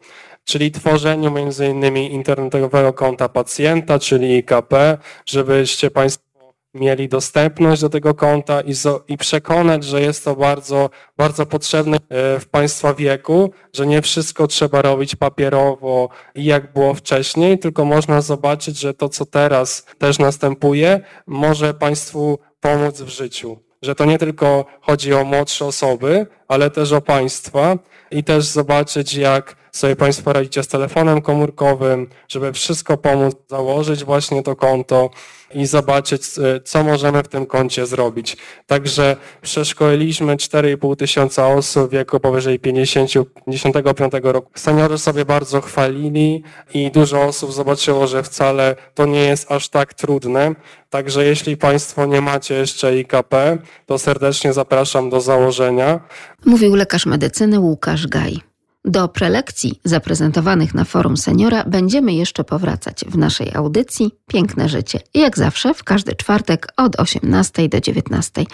czyli 0.44 0.70
tworzeniu 0.70 1.30
między 1.30 1.66
innymi 1.66 2.12
internetowego 2.12 2.92
konta 2.92 3.28
pacjenta, 3.28 3.98
czyli 3.98 4.36
IKP, 4.36 4.98
żebyście 5.26 5.90
Państwo 5.90 6.31
mieli 6.74 7.08
dostępność 7.08 7.82
do 7.82 7.88
tego 7.88 8.14
konta 8.14 8.60
i, 8.60 8.72
i 9.08 9.16
przekonać, 9.16 9.84
że 9.84 10.00
jest 10.00 10.24
to 10.24 10.36
bardzo, 10.36 10.90
bardzo 11.16 11.46
potrzebne 11.46 11.96
e, 11.96 12.40
w 12.40 12.48
Państwa 12.48 12.94
wieku, 12.94 13.50
że 13.72 13.86
nie 13.86 14.02
wszystko 14.02 14.46
trzeba 14.46 14.82
robić 14.82 15.16
papierowo 15.16 16.08
i 16.34 16.44
jak 16.44 16.72
było 16.72 16.94
wcześniej, 16.94 17.58
tylko 17.58 17.84
można 17.84 18.20
zobaczyć, 18.20 18.78
że 18.78 18.94
to, 18.94 19.08
co 19.08 19.26
teraz 19.26 19.86
też 19.98 20.18
następuje, 20.18 21.00
może 21.26 21.74
Państwu 21.74 22.38
pomóc 22.60 23.00
w 23.00 23.08
życiu. 23.08 23.58
Że 23.82 23.94
to 23.94 24.04
nie 24.04 24.18
tylko 24.18 24.64
chodzi 24.80 25.14
o 25.14 25.24
młodsze 25.24 25.64
osoby, 25.64 26.26
ale 26.48 26.70
też 26.70 26.92
o 26.92 27.00
Państwa 27.00 27.78
i 28.10 28.24
też 28.24 28.44
zobaczyć, 28.44 29.14
jak 29.14 29.61
sobie 29.76 29.96
Państwo 29.96 30.32
radzicie 30.32 30.62
z 30.62 30.68
telefonem 30.68 31.22
komórkowym, 31.22 32.08
żeby 32.28 32.52
wszystko 32.52 32.96
pomóc 32.96 33.34
założyć 33.48 34.04
właśnie 34.04 34.42
to 34.42 34.56
konto 34.56 35.10
i 35.54 35.66
zobaczyć, 35.66 36.22
e, 36.38 36.60
co 36.60 36.84
możemy 36.84 37.22
w 37.22 37.28
tym 37.28 37.46
koncie 37.46 37.86
zrobić. 37.86 38.36
Także 38.66 39.16
przeszkoliliśmy 39.42 40.36
4,5 40.36 40.96
tysiąca 40.96 41.48
osób 41.48 41.88
w 41.88 41.92
wieku 41.92 42.20
powyżej 42.20 42.58
50, 42.58 43.10
55 43.46 44.12
roku. 44.22 44.50
Seniorzy 44.54 44.98
sobie 44.98 45.24
bardzo 45.24 45.60
chwalili 45.60 46.42
i 46.74 46.90
dużo 46.90 47.22
osób 47.22 47.52
zobaczyło, 47.52 48.06
że 48.06 48.22
wcale 48.22 48.76
to 48.94 49.06
nie 49.06 49.24
jest 49.24 49.52
aż 49.52 49.68
tak 49.68 49.94
trudne. 49.94 50.54
Także 50.90 51.24
jeśli 51.24 51.56
Państwo 51.56 52.06
nie 52.06 52.20
macie 52.20 52.54
jeszcze 52.54 52.92
IKP, 52.92 53.58
to 53.86 53.98
serdecznie 53.98 54.52
zapraszam 54.52 55.10
do 55.10 55.20
założenia. 55.20 56.00
Mówił 56.44 56.74
lekarz 56.74 57.06
medycyny 57.06 57.60
Łukasz 57.60 58.06
Gaj. 58.06 58.51
Do 58.84 59.08
prelekcji 59.08 59.80
zaprezentowanych 59.84 60.74
na 60.74 60.84
forum 60.84 61.16
seniora 61.16 61.64
będziemy 61.64 62.12
jeszcze 62.12 62.44
powracać 62.44 63.04
w 63.08 63.18
naszej 63.18 63.54
audycji 63.54 64.10
Piękne 64.26 64.68
Życie. 64.68 65.00
Jak 65.14 65.36
zawsze 65.36 65.74
w 65.74 65.84
każdy 65.84 66.16
czwartek 66.16 66.72
od 66.76 67.00
18 67.00 67.68
do 67.68 67.80
19. 67.80 68.44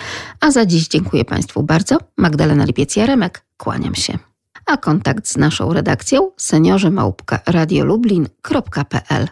A 0.40 0.50
za 0.50 0.66
dziś 0.66 0.88
dziękuję 0.88 1.24
Państwu 1.24 1.62
bardzo. 1.62 1.98
Magdalena 2.16 2.64
Lipiec-Jaremek, 2.64 3.30
kłaniam 3.56 3.94
się. 3.94 4.18
A 4.66 4.76
kontakt 4.76 5.28
z 5.28 5.36
naszą 5.36 5.72
redakcją 5.72 6.30
seniorzy 6.36 6.92
radiolublin.pl 7.46 9.28